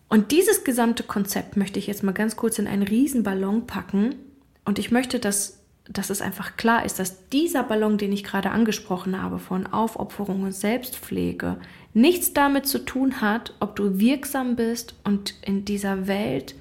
Und 0.08 0.32
dieses 0.32 0.64
gesamte 0.64 1.04
Konzept 1.04 1.56
möchte 1.56 1.78
ich 1.78 1.86
jetzt 1.86 2.02
mal 2.02 2.12
ganz 2.12 2.34
kurz 2.34 2.58
in 2.58 2.66
einen 2.66 2.82
riesen 2.82 3.22
Ballon 3.22 3.66
packen 3.66 4.16
und 4.64 4.78
ich 4.80 4.90
möchte, 4.90 5.20
dass, 5.20 5.60
dass 5.88 6.10
es 6.10 6.20
einfach 6.20 6.56
klar 6.56 6.84
ist, 6.84 6.98
dass 6.98 7.28
dieser 7.28 7.62
Ballon, 7.62 7.96
den 7.96 8.12
ich 8.12 8.24
gerade 8.24 8.50
angesprochen 8.50 9.20
habe, 9.20 9.38
von 9.38 9.68
Aufopferung 9.68 10.42
und 10.42 10.52
Selbstpflege, 10.52 11.58
nichts 11.94 12.32
damit 12.32 12.66
zu 12.66 12.84
tun 12.84 13.20
hat, 13.20 13.54
ob 13.60 13.76
du 13.76 14.00
wirksam 14.00 14.56
bist 14.56 14.94
und 15.04 15.34
in 15.42 15.64
dieser 15.64 16.08
Welt 16.08 16.56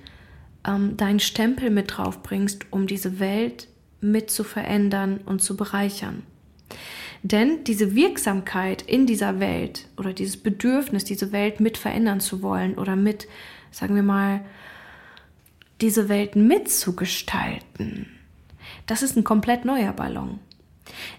ähm, 0.65 0.95
deinen 0.95 1.19
Stempel 1.19 1.71
mit 1.71 1.97
drauf 1.97 2.21
bringst, 2.21 2.65
um 2.71 2.85
diese 2.85 3.19
Welt 3.19 3.67
mit 4.01 4.29
zu 4.29 4.43
verändern 4.43 5.19
und 5.25 5.41
zu 5.41 5.57
bereichern. 5.57 6.23
Denn 7.21 7.63
diese 7.65 7.95
Wirksamkeit 7.95 8.81
in 8.81 9.05
dieser 9.05 9.39
Welt 9.39 9.87
oder 9.97 10.13
dieses 10.13 10.37
Bedürfnis, 10.37 11.03
diese 11.03 11.31
Welt 11.31 11.59
mit 11.59 11.77
verändern 11.77 12.19
zu 12.19 12.41
wollen 12.41 12.77
oder 12.77 12.95
mit, 12.95 13.27
sagen 13.71 13.95
wir 13.95 14.03
mal, 14.03 14.41
diese 15.81 16.09
Welt 16.09 16.35
mitzugestalten, 16.35 18.07
das 18.85 19.01
ist 19.03 19.17
ein 19.17 19.23
komplett 19.23 19.65
neuer 19.65 19.93
Ballon. 19.93 20.39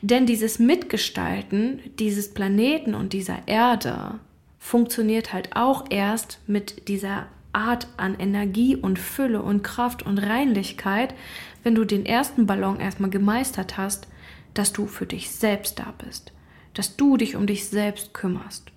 Denn 0.02 0.26
dieses 0.26 0.58
Mitgestalten 0.58 1.80
dieses 1.98 2.32
Planeten 2.32 2.94
und 2.94 3.12
dieser 3.12 3.46
Erde 3.46 4.18
funktioniert 4.58 5.32
halt 5.32 5.54
auch 5.54 5.84
erst 5.90 6.38
mit 6.46 6.88
dieser 6.88 7.26
Art 7.52 7.88
an 7.96 8.18
Energie 8.18 8.76
und 8.76 8.98
Fülle 8.98 9.42
und 9.42 9.62
Kraft 9.62 10.04
und 10.04 10.18
Reinlichkeit, 10.18 11.14
wenn 11.62 11.74
du 11.74 11.84
den 11.84 12.06
ersten 12.06 12.46
Ballon 12.46 12.78
erstmal 12.78 13.10
gemeistert 13.10 13.76
hast, 13.76 14.06
dass 14.54 14.72
du 14.72 14.86
für 14.86 15.06
dich 15.06 15.30
selbst 15.30 15.78
da 15.78 15.94
bist, 16.04 16.32
dass 16.74 16.96
du 16.96 17.16
dich 17.16 17.36
um 17.36 17.46
dich 17.46 17.68
selbst 17.68 18.14
kümmerst. 18.14 18.70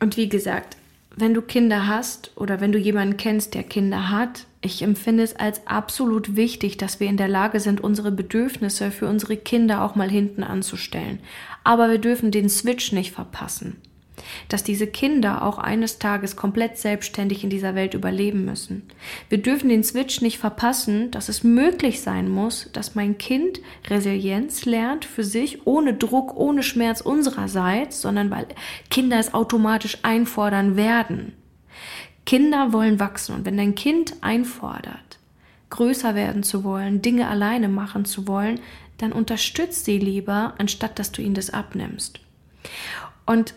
Und 0.00 0.16
wie 0.16 0.28
gesagt, 0.28 0.76
wenn 1.14 1.34
du 1.34 1.42
Kinder 1.42 1.86
hast 1.86 2.32
oder 2.36 2.60
wenn 2.60 2.72
du 2.72 2.78
jemanden 2.78 3.16
kennst, 3.16 3.54
der 3.54 3.62
Kinder 3.62 4.10
hat, 4.10 4.46
ich 4.62 4.82
empfinde 4.82 5.22
es 5.22 5.36
als 5.36 5.66
absolut 5.66 6.36
wichtig, 6.36 6.76
dass 6.76 7.00
wir 7.00 7.08
in 7.08 7.16
der 7.16 7.28
Lage 7.28 7.60
sind, 7.60 7.82
unsere 7.82 8.12
Bedürfnisse 8.12 8.90
für 8.90 9.08
unsere 9.08 9.36
Kinder 9.36 9.84
auch 9.84 9.94
mal 9.94 10.10
hinten 10.10 10.42
anzustellen. 10.42 11.18
Aber 11.64 11.90
wir 11.90 11.98
dürfen 11.98 12.30
den 12.30 12.48
Switch 12.48 12.92
nicht 12.92 13.12
verpassen 13.12 13.76
dass 14.48 14.64
diese 14.64 14.86
Kinder 14.86 15.42
auch 15.42 15.58
eines 15.58 15.98
Tages 15.98 16.36
komplett 16.36 16.78
selbstständig 16.78 17.44
in 17.44 17.50
dieser 17.50 17.74
Welt 17.74 17.94
überleben 17.94 18.44
müssen. 18.44 18.82
Wir 19.28 19.38
dürfen 19.38 19.68
den 19.68 19.84
Switch 19.84 20.20
nicht 20.20 20.38
verpassen, 20.38 21.10
dass 21.10 21.28
es 21.28 21.44
möglich 21.44 22.00
sein 22.00 22.28
muss, 22.28 22.70
dass 22.72 22.94
mein 22.94 23.18
Kind 23.18 23.60
Resilienz 23.88 24.64
lernt 24.64 25.04
für 25.04 25.24
sich, 25.24 25.66
ohne 25.66 25.94
Druck, 25.94 26.36
ohne 26.36 26.62
Schmerz 26.62 27.00
unsererseits, 27.00 28.00
sondern 28.00 28.30
weil 28.30 28.46
Kinder 28.90 29.18
es 29.18 29.34
automatisch 29.34 29.98
einfordern 30.02 30.76
werden. 30.76 31.32
Kinder 32.24 32.72
wollen 32.72 33.00
wachsen 33.00 33.34
und 33.34 33.44
wenn 33.44 33.56
dein 33.56 33.74
Kind 33.74 34.14
einfordert, 34.20 35.18
größer 35.70 36.14
werden 36.14 36.42
zu 36.42 36.64
wollen, 36.64 37.02
Dinge 37.02 37.28
alleine 37.28 37.68
machen 37.68 38.04
zu 38.04 38.28
wollen, 38.28 38.60
dann 38.98 39.12
unterstützt 39.12 39.84
sie 39.84 39.98
lieber, 39.98 40.54
anstatt 40.58 40.98
dass 40.98 41.10
du 41.10 41.22
ihnen 41.22 41.34
das 41.34 41.50
abnimmst. 41.50 42.20
Und 43.26 43.54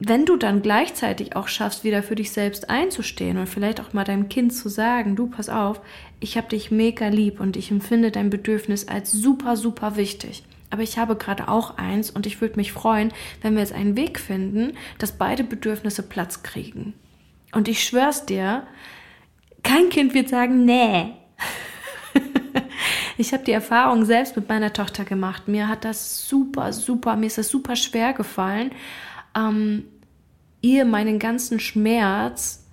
wenn 0.00 0.24
du 0.24 0.36
dann 0.36 0.62
gleichzeitig 0.62 1.34
auch 1.34 1.48
schaffst, 1.48 1.82
wieder 1.82 2.02
für 2.02 2.14
dich 2.14 2.30
selbst 2.30 2.70
einzustehen 2.70 3.36
und 3.36 3.48
vielleicht 3.48 3.80
auch 3.80 3.92
mal 3.92 4.04
deinem 4.04 4.28
Kind 4.28 4.52
zu 4.54 4.68
sagen, 4.68 5.16
du 5.16 5.26
pass 5.26 5.48
auf, 5.48 5.80
ich 6.20 6.36
habe 6.36 6.48
dich 6.48 6.70
mega 6.70 7.08
lieb 7.08 7.40
und 7.40 7.56
ich 7.56 7.70
empfinde 7.70 8.12
dein 8.12 8.30
Bedürfnis 8.30 8.86
als 8.86 9.10
super, 9.10 9.56
super 9.56 9.96
wichtig. 9.96 10.44
Aber 10.70 10.82
ich 10.82 10.98
habe 10.98 11.16
gerade 11.16 11.48
auch 11.48 11.78
eins 11.78 12.10
und 12.10 12.26
ich 12.26 12.40
würde 12.40 12.56
mich 12.56 12.72
freuen, 12.72 13.12
wenn 13.42 13.54
wir 13.54 13.60
jetzt 13.60 13.72
einen 13.72 13.96
Weg 13.96 14.20
finden, 14.20 14.74
dass 14.98 15.12
beide 15.12 15.42
Bedürfnisse 15.42 16.02
Platz 16.02 16.42
kriegen. 16.42 16.92
Und 17.52 17.66
ich 17.66 17.82
schwör's 17.82 18.26
dir, 18.26 18.66
kein 19.64 19.88
Kind 19.88 20.14
wird 20.14 20.28
sagen, 20.28 20.64
nee. 20.64 21.14
ich 23.16 23.32
habe 23.32 23.44
die 23.44 23.52
Erfahrung 23.52 24.04
selbst 24.04 24.36
mit 24.36 24.48
meiner 24.48 24.72
Tochter 24.72 25.04
gemacht. 25.04 25.48
Mir 25.48 25.66
hat 25.66 25.84
das 25.84 26.28
super, 26.28 26.72
super, 26.72 27.16
mir 27.16 27.26
ist 27.26 27.38
das 27.38 27.48
super 27.48 27.74
schwer 27.74 28.12
gefallen 28.12 28.70
ähm, 29.36 29.84
ihr 30.60 30.84
meinen 30.84 31.18
ganzen 31.18 31.60
Schmerz 31.60 32.64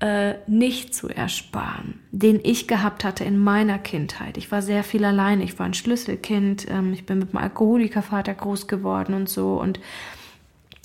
äh, 0.00 0.34
nicht 0.46 0.94
zu 0.94 1.08
ersparen, 1.08 2.00
den 2.10 2.40
ich 2.42 2.68
gehabt 2.68 3.04
hatte 3.04 3.24
in 3.24 3.38
meiner 3.38 3.78
Kindheit. 3.78 4.36
Ich 4.36 4.52
war 4.52 4.60
sehr 4.60 4.84
viel 4.84 5.04
alleine, 5.04 5.42
ich 5.42 5.58
war 5.58 5.66
ein 5.66 5.74
Schlüsselkind, 5.74 6.66
ähm, 6.68 6.92
ich 6.92 7.06
bin 7.06 7.18
mit 7.18 7.30
einem 7.30 7.42
Alkoholikervater 7.42 8.34
groß 8.34 8.68
geworden 8.68 9.14
und 9.14 9.28
so. 9.28 9.60
Und 9.60 9.80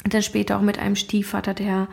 dann 0.05 0.23
später 0.23 0.57
auch 0.57 0.61
mit 0.61 0.79
einem 0.79 0.95
Stiefvater, 0.95 1.53
der 1.53 1.87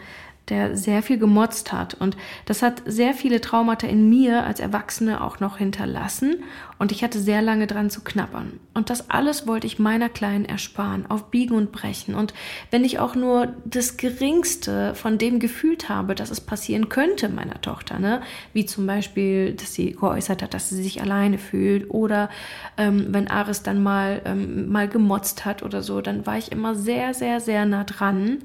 der 0.51 0.77
sehr 0.77 1.03
viel 1.03 1.19
gemotzt 1.19 1.73
hat. 1.73 1.95
Und 1.95 2.17
das 2.47 2.63
hat 2.63 2.83
sehr 2.87 3.15
viele 3.15 3.41
Traumata 3.41 3.87
in 3.87 4.09
mir 4.09 4.45
als 4.45 4.61
Erwachsene 4.61 5.23
auch 5.23 5.41
noch 5.41 5.59
hinterlassen. 5.59 6.43
Und 6.79 6.93
ich 6.93 7.03
hatte 7.03 7.19
sehr 7.19 7.43
lange 7.43 7.67
dran 7.67 7.91
zu 7.91 8.03
knabbern. 8.03 8.61
Und 8.73 8.89
das 8.89 9.11
alles 9.11 9.47
wollte 9.49 9.67
ich 9.67 9.81
meiner 9.81 10.09
Kleinen 10.09 10.45
ersparen, 10.45 11.07
auf 11.09 11.31
Biegen 11.31 11.57
und 11.57 11.73
Brechen. 11.73 12.15
Und 12.15 12.35
wenn 12.71 12.85
ich 12.85 13.01
auch 13.01 13.17
nur 13.17 13.55
das 13.65 13.97
Geringste 13.97 14.95
von 14.95 15.19
dem 15.19 15.41
gefühlt 15.41 15.89
habe, 15.89 16.15
dass 16.15 16.31
es 16.31 16.41
passieren 16.41 16.89
könnte 16.89 17.29
meiner 17.29 17.61
Tochter, 17.61 17.99
ne? 17.99 18.21
wie 18.53 18.65
zum 18.65 18.87
Beispiel, 18.87 19.55
dass 19.55 19.75
sie 19.75 19.93
geäußert 19.93 20.43
hat, 20.43 20.55
dass 20.55 20.69
sie 20.69 20.83
sich 20.83 21.03
alleine 21.03 21.39
fühlt, 21.39 21.91
oder 21.91 22.31
ähm, 22.77 23.09
wenn 23.11 23.29
Aris 23.29 23.63
dann 23.63 23.83
mal, 23.83 24.23
ähm, 24.25 24.69
mal 24.71 24.89
gemotzt 24.89 25.45
hat 25.45 25.63
oder 25.63 25.83
so, 25.83 26.01
dann 26.01 26.27
war 26.27 26.39
ich 26.39 26.53
immer 26.53 26.75
sehr, 26.77 27.13
sehr, 27.13 27.41
sehr 27.41 27.67
nah 27.67 27.85
dran 27.85 28.39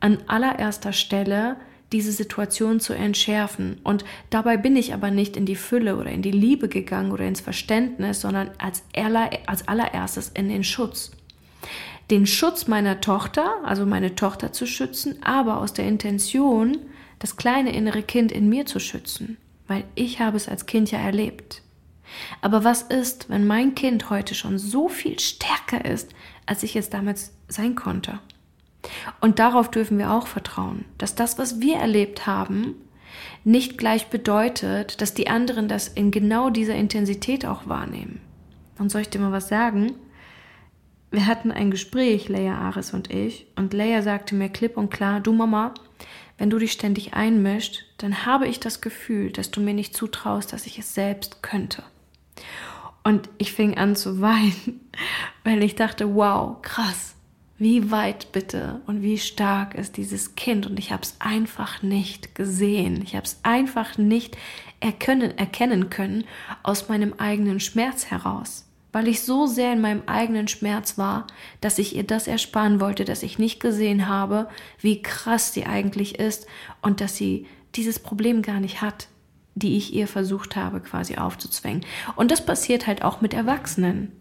an 0.00 0.18
allererster 0.26 0.92
Stelle 0.92 1.56
diese 1.92 2.12
Situation 2.12 2.80
zu 2.80 2.94
entschärfen. 2.94 3.78
Und 3.84 4.04
dabei 4.30 4.56
bin 4.56 4.76
ich 4.76 4.92
aber 4.92 5.10
nicht 5.10 5.36
in 5.36 5.46
die 5.46 5.56
Fülle 5.56 5.96
oder 5.96 6.10
in 6.10 6.22
die 6.22 6.32
Liebe 6.32 6.68
gegangen 6.68 7.12
oder 7.12 7.24
ins 7.24 7.40
Verständnis, 7.40 8.20
sondern 8.20 8.50
als, 8.58 8.82
aller, 8.94 9.30
als 9.46 9.68
allererstes 9.68 10.30
in 10.34 10.48
den 10.48 10.64
Schutz. 10.64 11.12
Den 12.10 12.26
Schutz 12.26 12.66
meiner 12.66 13.00
Tochter, 13.00 13.56
also 13.64 13.86
meine 13.86 14.14
Tochter 14.14 14.52
zu 14.52 14.66
schützen, 14.66 15.22
aber 15.22 15.58
aus 15.58 15.72
der 15.72 15.86
Intention, 15.86 16.78
das 17.18 17.36
kleine 17.36 17.74
innere 17.74 18.02
Kind 18.02 18.30
in 18.30 18.48
mir 18.48 18.66
zu 18.66 18.78
schützen, 18.78 19.38
weil 19.66 19.84
ich 19.94 20.20
habe 20.20 20.36
es 20.36 20.48
als 20.48 20.66
Kind 20.66 20.90
ja 20.90 20.98
erlebt. 20.98 21.62
Aber 22.40 22.62
was 22.62 22.82
ist, 22.82 23.28
wenn 23.28 23.46
mein 23.46 23.74
Kind 23.74 24.10
heute 24.10 24.34
schon 24.34 24.58
so 24.58 24.88
viel 24.88 25.18
stärker 25.18 25.84
ist, 25.84 26.14
als 26.46 26.62
ich 26.62 26.76
es 26.76 26.90
damals 26.90 27.32
sein 27.48 27.74
konnte? 27.74 28.20
Und 29.20 29.38
darauf 29.38 29.70
dürfen 29.70 29.98
wir 29.98 30.12
auch 30.12 30.26
vertrauen, 30.26 30.84
dass 30.98 31.14
das, 31.14 31.38
was 31.38 31.60
wir 31.60 31.76
erlebt 31.76 32.26
haben, 32.26 32.74
nicht 33.44 33.78
gleich 33.78 34.08
bedeutet, 34.08 35.00
dass 35.00 35.14
die 35.14 35.28
anderen 35.28 35.68
das 35.68 35.88
in 35.88 36.10
genau 36.10 36.50
dieser 36.50 36.74
Intensität 36.74 37.46
auch 37.46 37.66
wahrnehmen. 37.68 38.20
Und 38.78 38.90
soll 38.90 39.02
ich 39.02 39.08
dir 39.08 39.20
mal 39.20 39.32
was 39.32 39.48
sagen? 39.48 39.94
Wir 41.10 41.26
hatten 41.26 41.52
ein 41.52 41.70
Gespräch, 41.70 42.28
Leia 42.28 42.58
Ares 42.58 42.92
und 42.92 43.10
ich, 43.10 43.46
und 43.56 43.72
Leia 43.72 44.02
sagte 44.02 44.34
mir 44.34 44.48
klipp 44.48 44.76
und 44.76 44.90
klar, 44.90 45.20
du 45.20 45.32
Mama, 45.32 45.72
wenn 46.38 46.50
du 46.50 46.58
dich 46.58 46.72
ständig 46.72 47.14
einmischt, 47.14 47.84
dann 47.98 48.26
habe 48.26 48.46
ich 48.46 48.60
das 48.60 48.80
Gefühl, 48.80 49.32
dass 49.32 49.50
du 49.50 49.60
mir 49.60 49.74
nicht 49.74 49.96
zutraust, 49.96 50.52
dass 50.52 50.66
ich 50.66 50.78
es 50.78 50.94
selbst 50.94 51.42
könnte. 51.42 51.82
Und 53.04 53.28
ich 53.38 53.52
fing 53.52 53.78
an 53.78 53.96
zu 53.96 54.20
weinen, 54.20 54.90
weil 55.44 55.62
ich 55.62 55.76
dachte, 55.76 56.14
wow, 56.14 56.60
krass, 56.60 57.15
wie 57.58 57.90
weit 57.90 58.32
bitte 58.32 58.80
und 58.86 59.02
wie 59.02 59.18
stark 59.18 59.74
ist 59.74 59.96
dieses 59.96 60.34
Kind 60.34 60.66
und 60.66 60.78
ich 60.78 60.92
habe 60.92 61.02
es 61.02 61.16
einfach 61.20 61.82
nicht 61.82 62.34
gesehen. 62.34 63.00
Ich 63.02 63.14
habe 63.16 63.24
es 63.24 63.40
einfach 63.42 63.96
nicht 63.96 64.36
erkennen, 64.80 65.36
erkennen 65.38 65.88
können 65.88 66.24
aus 66.62 66.88
meinem 66.88 67.14
eigenen 67.14 67.60
Schmerz 67.60 68.06
heraus, 68.06 68.66
weil 68.92 69.08
ich 69.08 69.22
so 69.22 69.46
sehr 69.46 69.72
in 69.72 69.80
meinem 69.80 70.02
eigenen 70.06 70.48
Schmerz 70.48 70.98
war, 70.98 71.26
dass 71.62 71.78
ich 71.78 71.96
ihr 71.96 72.04
das 72.04 72.26
ersparen 72.26 72.78
wollte, 72.78 73.06
dass 73.06 73.22
ich 73.22 73.38
nicht 73.38 73.58
gesehen 73.58 74.06
habe, 74.06 74.48
wie 74.80 75.00
krass 75.00 75.54
sie 75.54 75.64
eigentlich 75.64 76.18
ist 76.18 76.46
und 76.82 77.00
dass 77.00 77.16
sie 77.16 77.46
dieses 77.74 77.98
Problem 77.98 78.42
gar 78.42 78.60
nicht 78.60 78.82
hat, 78.82 79.08
die 79.54 79.78
ich 79.78 79.94
ihr 79.94 80.08
versucht 80.08 80.56
habe 80.56 80.80
quasi 80.80 81.16
aufzuzwängen. 81.16 81.86
Und 82.16 82.30
das 82.30 82.44
passiert 82.44 82.86
halt 82.86 83.02
auch 83.02 83.22
mit 83.22 83.32
Erwachsenen. 83.32 84.12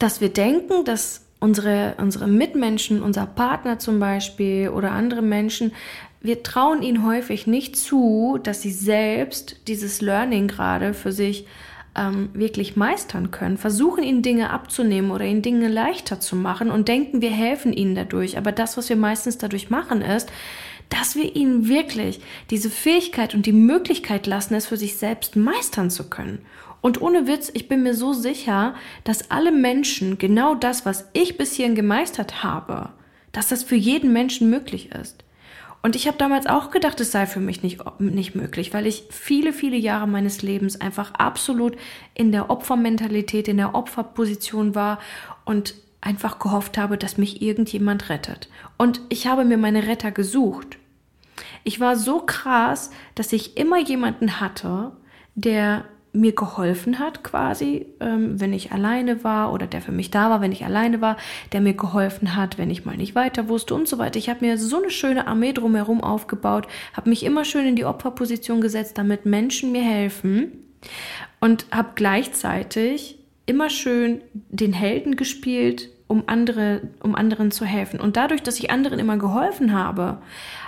Dass 0.00 0.20
wir 0.20 0.28
denken, 0.32 0.84
dass 0.84 1.27
unsere, 1.40 1.94
unsere 1.98 2.26
Mitmenschen, 2.26 3.02
unser 3.02 3.26
Partner 3.26 3.78
zum 3.78 4.00
Beispiel 4.00 4.68
oder 4.68 4.92
andere 4.92 5.22
Menschen, 5.22 5.72
wir 6.20 6.42
trauen 6.42 6.82
ihnen 6.82 7.06
häufig 7.06 7.46
nicht 7.46 7.76
zu, 7.76 8.38
dass 8.42 8.62
sie 8.62 8.72
selbst 8.72 9.68
dieses 9.68 10.00
Learning 10.00 10.48
gerade 10.48 10.92
für 10.92 11.12
sich 11.12 11.46
ähm, 11.96 12.30
wirklich 12.32 12.76
meistern 12.76 13.30
können, 13.30 13.56
versuchen 13.56 14.02
ihnen 14.02 14.22
Dinge 14.22 14.50
abzunehmen 14.50 15.10
oder 15.10 15.24
ihnen 15.24 15.42
Dinge 15.42 15.68
leichter 15.68 16.20
zu 16.20 16.36
machen 16.36 16.70
und 16.70 16.88
denken, 16.88 17.20
wir 17.22 17.30
helfen 17.30 17.72
ihnen 17.72 17.94
dadurch. 17.94 18.36
Aber 18.36 18.52
das, 18.52 18.76
was 18.76 18.88
wir 18.88 18.96
meistens 18.96 19.38
dadurch 19.38 19.70
machen, 19.70 20.02
ist, 20.02 20.30
dass 20.88 21.16
wir 21.16 21.36
ihnen 21.36 21.68
wirklich 21.68 22.20
diese 22.50 22.70
Fähigkeit 22.70 23.34
und 23.34 23.46
die 23.46 23.52
Möglichkeit 23.52 24.26
lassen, 24.26 24.54
es 24.54 24.66
für 24.66 24.76
sich 24.76 24.96
selbst 24.96 25.36
meistern 25.36 25.90
zu 25.90 26.08
können. 26.08 26.40
Und 26.80 27.02
ohne 27.02 27.26
Witz, 27.26 27.50
ich 27.52 27.68
bin 27.68 27.82
mir 27.82 27.94
so 27.94 28.12
sicher, 28.12 28.74
dass 29.04 29.30
alle 29.30 29.52
Menschen 29.52 30.18
genau 30.18 30.54
das, 30.54 30.86
was 30.86 31.08
ich 31.12 31.36
bis 31.36 31.54
hierhin 31.54 31.74
gemeistert 31.74 32.42
habe, 32.42 32.90
dass 33.32 33.48
das 33.48 33.64
für 33.64 33.76
jeden 33.76 34.12
Menschen 34.12 34.48
möglich 34.48 34.92
ist. 34.92 35.24
Und 35.82 35.94
ich 35.96 36.06
habe 36.06 36.18
damals 36.18 36.46
auch 36.46 36.70
gedacht, 36.70 37.00
es 37.00 37.12
sei 37.12 37.26
für 37.26 37.40
mich 37.40 37.62
nicht, 37.62 37.80
nicht 38.00 38.34
möglich, 38.34 38.74
weil 38.74 38.86
ich 38.86 39.04
viele, 39.10 39.52
viele 39.52 39.76
Jahre 39.76 40.08
meines 40.08 40.42
Lebens 40.42 40.80
einfach 40.80 41.14
absolut 41.14 41.76
in 42.14 42.32
der 42.32 42.50
Opfermentalität, 42.50 43.48
in 43.48 43.58
der 43.58 43.74
Opferposition 43.74 44.74
war 44.74 44.98
und 45.44 45.74
einfach 46.00 46.38
gehofft 46.38 46.78
habe, 46.78 46.96
dass 46.96 47.18
mich 47.18 47.42
irgendjemand 47.42 48.08
rettet. 48.08 48.48
Und 48.76 49.00
ich 49.08 49.26
habe 49.26 49.44
mir 49.44 49.58
meine 49.58 49.86
Retter 49.86 50.10
gesucht. 50.10 50.78
Ich 51.64 51.80
war 51.80 51.96
so 51.96 52.20
krass, 52.20 52.90
dass 53.14 53.32
ich 53.32 53.56
immer 53.56 53.78
jemanden 53.78 54.40
hatte, 54.40 54.92
der 55.34 55.84
mir 56.12 56.32
geholfen 56.32 56.98
hat, 56.98 57.22
quasi, 57.22 57.86
ähm, 58.00 58.40
wenn 58.40 58.52
ich 58.52 58.72
alleine 58.72 59.24
war 59.24 59.52
oder 59.52 59.66
der 59.66 59.82
für 59.82 59.92
mich 59.92 60.10
da 60.10 60.30
war, 60.30 60.40
wenn 60.40 60.52
ich 60.52 60.64
alleine 60.64 61.00
war, 61.00 61.16
der 61.52 61.60
mir 61.60 61.74
geholfen 61.74 62.34
hat, 62.34 62.58
wenn 62.58 62.70
ich 62.70 62.84
mal 62.84 62.96
nicht 62.96 63.14
weiter 63.14 63.48
wusste 63.48 63.74
und 63.74 63.86
so 63.86 63.98
weiter. 63.98 64.18
Ich 64.18 64.28
habe 64.28 64.44
mir 64.44 64.58
so 64.58 64.78
eine 64.78 64.90
schöne 64.90 65.26
Armee 65.26 65.52
drumherum 65.52 66.02
aufgebaut, 66.02 66.66
habe 66.94 67.10
mich 67.10 67.24
immer 67.24 67.44
schön 67.44 67.66
in 67.66 67.76
die 67.76 67.84
Opferposition 67.84 68.60
gesetzt, 68.60 68.98
damit 68.98 69.26
Menschen 69.26 69.70
mir 69.70 69.82
helfen 69.82 70.52
und 71.40 71.66
habe 71.70 71.90
gleichzeitig 71.94 73.17
immer 73.48 73.70
schön 73.70 74.20
den 74.34 74.72
Helden 74.72 75.16
gespielt, 75.16 75.88
um, 76.06 76.24
andere, 76.26 76.82
um 77.00 77.14
anderen 77.14 77.50
zu 77.50 77.64
helfen. 77.64 78.00
Und 78.00 78.16
dadurch, 78.16 78.42
dass 78.42 78.58
ich 78.58 78.70
anderen 78.70 78.98
immer 78.98 79.16
geholfen 79.16 79.72
habe, 79.72 80.18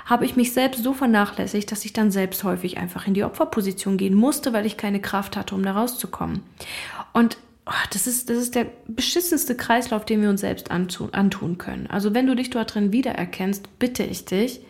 habe 0.07 0.25
ich 0.25 0.37
mich 0.37 0.53
selbst 0.53 0.83
so 0.83 0.93
vernachlässigt, 0.93 1.71
dass 1.71 1.85
ich 1.85 1.93
dann 1.93 2.11
selbst 2.11 2.43
häufig 2.45 2.79
einfach 2.79 3.07
in 3.07 3.14
die 3.14 3.25
Opferposition 3.25 3.97
gehen 3.97 4.14
musste, 4.14 4.53
weil 4.53 4.66
ich 4.66 4.77
keine 4.77 5.01
Kraft 5.01 5.37
hatte, 5.37 5.55
um 5.55 5.62
da 5.62 5.73
rauszukommen. 5.73 6.43
Und 7.12 7.38
oh, 7.66 7.73
das, 7.93 8.07
ist, 8.07 8.31
das 8.31 8.38
ist 8.38 8.55
der 8.55 8.66
beschissenste 8.87 9.57
Kreislauf, 9.57 10.05
den 10.05 10.23
wir 10.23 10.31
uns 10.31 10.40
selbst 10.40 10.71
antun, 10.71 11.59
können. 11.59 11.87
Also 11.88 12.14
wenn 12.14 12.27
du 12.27 12.35
dich 12.37 12.51
dort 12.51 12.75
drin 12.75 12.93
wiedererkennst, 12.93 13.79
bitte 13.79 14.05
ich 14.05 14.25
dich, 14.25 14.61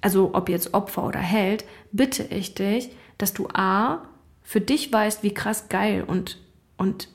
also 0.00 0.34
ob 0.34 0.48
jetzt 0.48 0.74
Opfer 0.74 1.04
oder 1.04 1.20
Held, 1.20 1.64
bitte 1.92 2.24
ich 2.24 2.54
dich, 2.54 2.90
dass 3.18 3.32
du 3.32 3.48
A, 3.54 4.02
für 4.42 4.60
dich 4.60 4.92
weißt, 4.92 5.24
wie 5.24 5.34
krass 5.34 5.68
geil 5.68 6.04
und, 6.06 6.38
und 6.76 7.08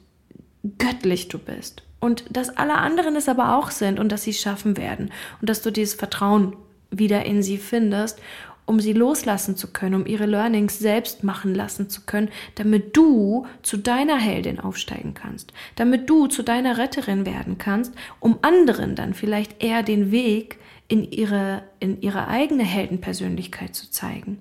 göttlich 0.78 1.28
du 1.28 1.38
bist. 1.38 1.84
Und 2.00 2.26
dass 2.30 2.50
alle 2.50 2.78
anderen 2.78 3.15
es 3.15 3.30
aber 3.30 3.58
auch 3.58 3.71
sind 3.71 4.00
und 4.00 4.12
dass 4.12 4.24
sie 4.24 4.32
es 4.32 4.41
schaffen 4.41 4.78
werden. 4.78 5.12
Und 5.39 5.50
dass 5.50 5.62
du 5.62 5.71
dieses 5.71 5.93
Vertrauen 5.93 6.56
wieder 6.89 7.26
in 7.26 7.43
sie 7.43 7.58
findest, 7.58 8.19
um 8.65 8.80
sie 8.80 8.93
loslassen 8.93 9.58
zu 9.58 9.67
können, 9.67 9.95
um 9.95 10.06
ihre 10.06 10.26
Learnings 10.26 10.80
selbst 10.80 11.24
machen 11.24 11.54
lassen 11.54 11.89
zu 11.89 12.02
können, 12.06 12.30
damit 12.56 12.95
du 12.95 13.45
zu 13.63 13.78
deiner 13.78 14.17
Heldin 14.17 14.60
aufsteigen 14.60 15.13
kannst, 15.13 15.52
damit 15.76 16.10
du 16.10 16.28
zu 16.28 16.43
deiner 16.43 16.78
Retterin 16.78 17.26
werden 17.26 17.58
kannst, 17.58 17.93
um 18.19 18.39
anderen 18.41 18.95
dann 18.95 19.13
vielleicht 19.13 19.62
eher 19.63 19.84
den 19.84 20.12
Weg 20.12 20.60
in 20.88 21.04
ihre, 21.04 21.63
in 21.80 22.02
ihre 22.02 22.28
eigene 22.28 22.63
Heldenpersönlichkeit 22.63 23.76
zu 23.76 23.89
zeigen, 23.89 24.39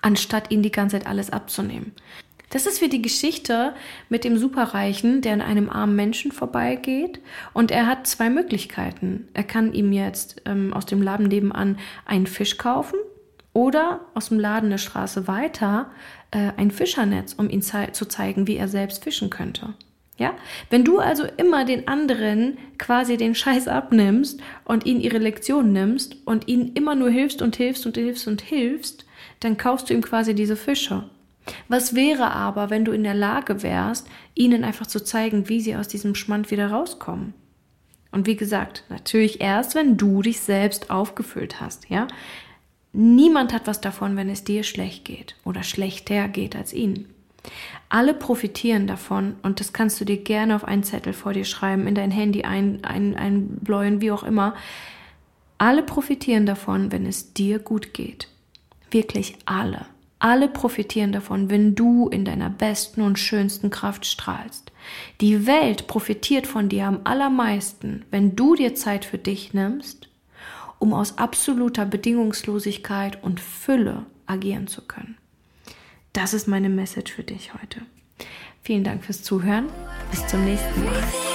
anstatt 0.00 0.50
ihnen 0.50 0.62
die 0.62 0.72
ganze 0.72 0.98
Zeit 0.98 1.06
alles 1.06 1.30
abzunehmen. 1.30 1.92
Das 2.52 2.66
ist 2.66 2.82
wie 2.82 2.90
die 2.90 3.00
Geschichte 3.00 3.72
mit 4.10 4.24
dem 4.24 4.36
Superreichen, 4.36 5.22
der 5.22 5.32
an 5.32 5.40
einem 5.40 5.70
armen 5.70 5.96
Menschen 5.96 6.32
vorbeigeht 6.32 7.18
und 7.54 7.70
er 7.70 7.86
hat 7.86 8.06
zwei 8.06 8.28
Möglichkeiten. 8.28 9.26
Er 9.32 9.42
kann 9.42 9.72
ihm 9.72 9.90
jetzt 9.90 10.42
ähm, 10.44 10.74
aus 10.74 10.84
dem 10.84 11.00
Laden 11.00 11.28
nebenan 11.28 11.78
einen 12.04 12.26
Fisch 12.26 12.58
kaufen 12.58 12.98
oder 13.54 14.02
aus 14.12 14.28
dem 14.28 14.38
Laden 14.38 14.66
eine 14.66 14.78
Straße 14.78 15.26
weiter 15.26 15.90
äh, 16.30 16.52
ein 16.58 16.70
Fischernetz, 16.70 17.32
um 17.32 17.48
ihm 17.48 17.62
zei 17.62 17.86
zu 17.86 18.04
zeigen, 18.04 18.46
wie 18.46 18.56
er 18.56 18.68
selbst 18.68 19.02
fischen 19.02 19.30
könnte. 19.30 19.72
Ja? 20.18 20.34
Wenn 20.68 20.84
du 20.84 20.98
also 20.98 21.24
immer 21.38 21.64
den 21.64 21.88
anderen 21.88 22.58
quasi 22.76 23.16
den 23.16 23.34
Scheiß 23.34 23.66
abnimmst 23.66 24.40
und 24.66 24.84
ihnen 24.84 25.00
ihre 25.00 25.18
Lektion 25.18 25.72
nimmst 25.72 26.18
und 26.26 26.48
ihnen 26.48 26.74
immer 26.74 26.96
nur 26.96 27.08
hilfst 27.08 27.40
und 27.40 27.56
hilfst 27.56 27.86
und 27.86 27.96
hilfst 27.96 28.28
und 28.28 28.42
hilfst, 28.42 29.06
dann 29.40 29.56
kaufst 29.56 29.88
du 29.88 29.94
ihm 29.94 30.02
quasi 30.02 30.34
diese 30.34 30.56
Fische. 30.56 31.04
Was 31.68 31.94
wäre 31.94 32.30
aber, 32.30 32.70
wenn 32.70 32.84
du 32.84 32.92
in 32.92 33.02
der 33.02 33.14
Lage 33.14 33.62
wärst, 33.62 34.06
ihnen 34.34 34.64
einfach 34.64 34.86
zu 34.86 35.02
zeigen, 35.02 35.48
wie 35.48 35.60
sie 35.60 35.76
aus 35.76 35.88
diesem 35.88 36.14
Schmand 36.14 36.50
wieder 36.50 36.70
rauskommen? 36.70 37.34
Und 38.10 38.26
wie 38.26 38.36
gesagt, 38.36 38.84
natürlich 38.90 39.40
erst, 39.40 39.74
wenn 39.74 39.96
du 39.96 40.22
dich 40.22 40.40
selbst 40.40 40.90
aufgefüllt 40.90 41.60
hast, 41.60 41.88
ja? 41.88 42.06
Niemand 42.92 43.54
hat 43.54 43.66
was 43.66 43.80
davon, 43.80 44.16
wenn 44.16 44.28
es 44.28 44.44
dir 44.44 44.64
schlecht 44.64 45.06
geht 45.06 45.34
oder 45.44 45.62
schlechter 45.62 46.28
geht 46.28 46.54
als 46.54 46.74
ihnen. 46.74 47.08
Alle 47.88 48.12
profitieren 48.12 48.86
davon 48.86 49.36
und 49.42 49.60
das 49.60 49.72
kannst 49.72 49.98
du 50.00 50.04
dir 50.04 50.18
gerne 50.18 50.54
auf 50.54 50.64
einen 50.64 50.82
Zettel 50.82 51.14
vor 51.14 51.32
dir 51.32 51.44
schreiben, 51.44 51.86
in 51.86 51.94
dein 51.94 52.10
Handy 52.10 52.42
ein, 52.42 52.84
ein, 52.84 53.16
einbläuen, 53.16 54.02
wie 54.02 54.10
auch 54.10 54.22
immer. 54.22 54.54
Alle 55.56 55.82
profitieren 55.82 56.44
davon, 56.44 56.92
wenn 56.92 57.06
es 57.06 57.32
dir 57.32 57.58
gut 57.58 57.94
geht. 57.94 58.28
Wirklich 58.90 59.38
alle. 59.46 59.86
Alle 60.22 60.46
profitieren 60.46 61.10
davon, 61.10 61.50
wenn 61.50 61.74
du 61.74 62.08
in 62.08 62.24
deiner 62.24 62.48
besten 62.48 63.02
und 63.02 63.18
schönsten 63.18 63.70
Kraft 63.70 64.06
strahlst. 64.06 64.70
Die 65.20 65.48
Welt 65.48 65.88
profitiert 65.88 66.46
von 66.46 66.68
dir 66.68 66.86
am 66.86 67.00
allermeisten, 67.02 68.04
wenn 68.12 68.36
du 68.36 68.54
dir 68.54 68.76
Zeit 68.76 69.04
für 69.04 69.18
dich 69.18 69.52
nimmst, 69.52 70.08
um 70.78 70.94
aus 70.94 71.18
absoluter 71.18 71.86
Bedingungslosigkeit 71.86 73.20
und 73.24 73.40
Fülle 73.40 74.06
agieren 74.26 74.68
zu 74.68 74.82
können. 74.82 75.18
Das 76.12 76.34
ist 76.34 76.46
meine 76.46 76.68
Message 76.68 77.10
für 77.10 77.24
dich 77.24 77.52
heute. 77.54 77.80
Vielen 78.62 78.84
Dank 78.84 79.04
fürs 79.04 79.24
Zuhören. 79.24 79.70
Bis 80.12 80.24
zum 80.28 80.44
nächsten 80.44 80.84
Mal. 80.84 81.31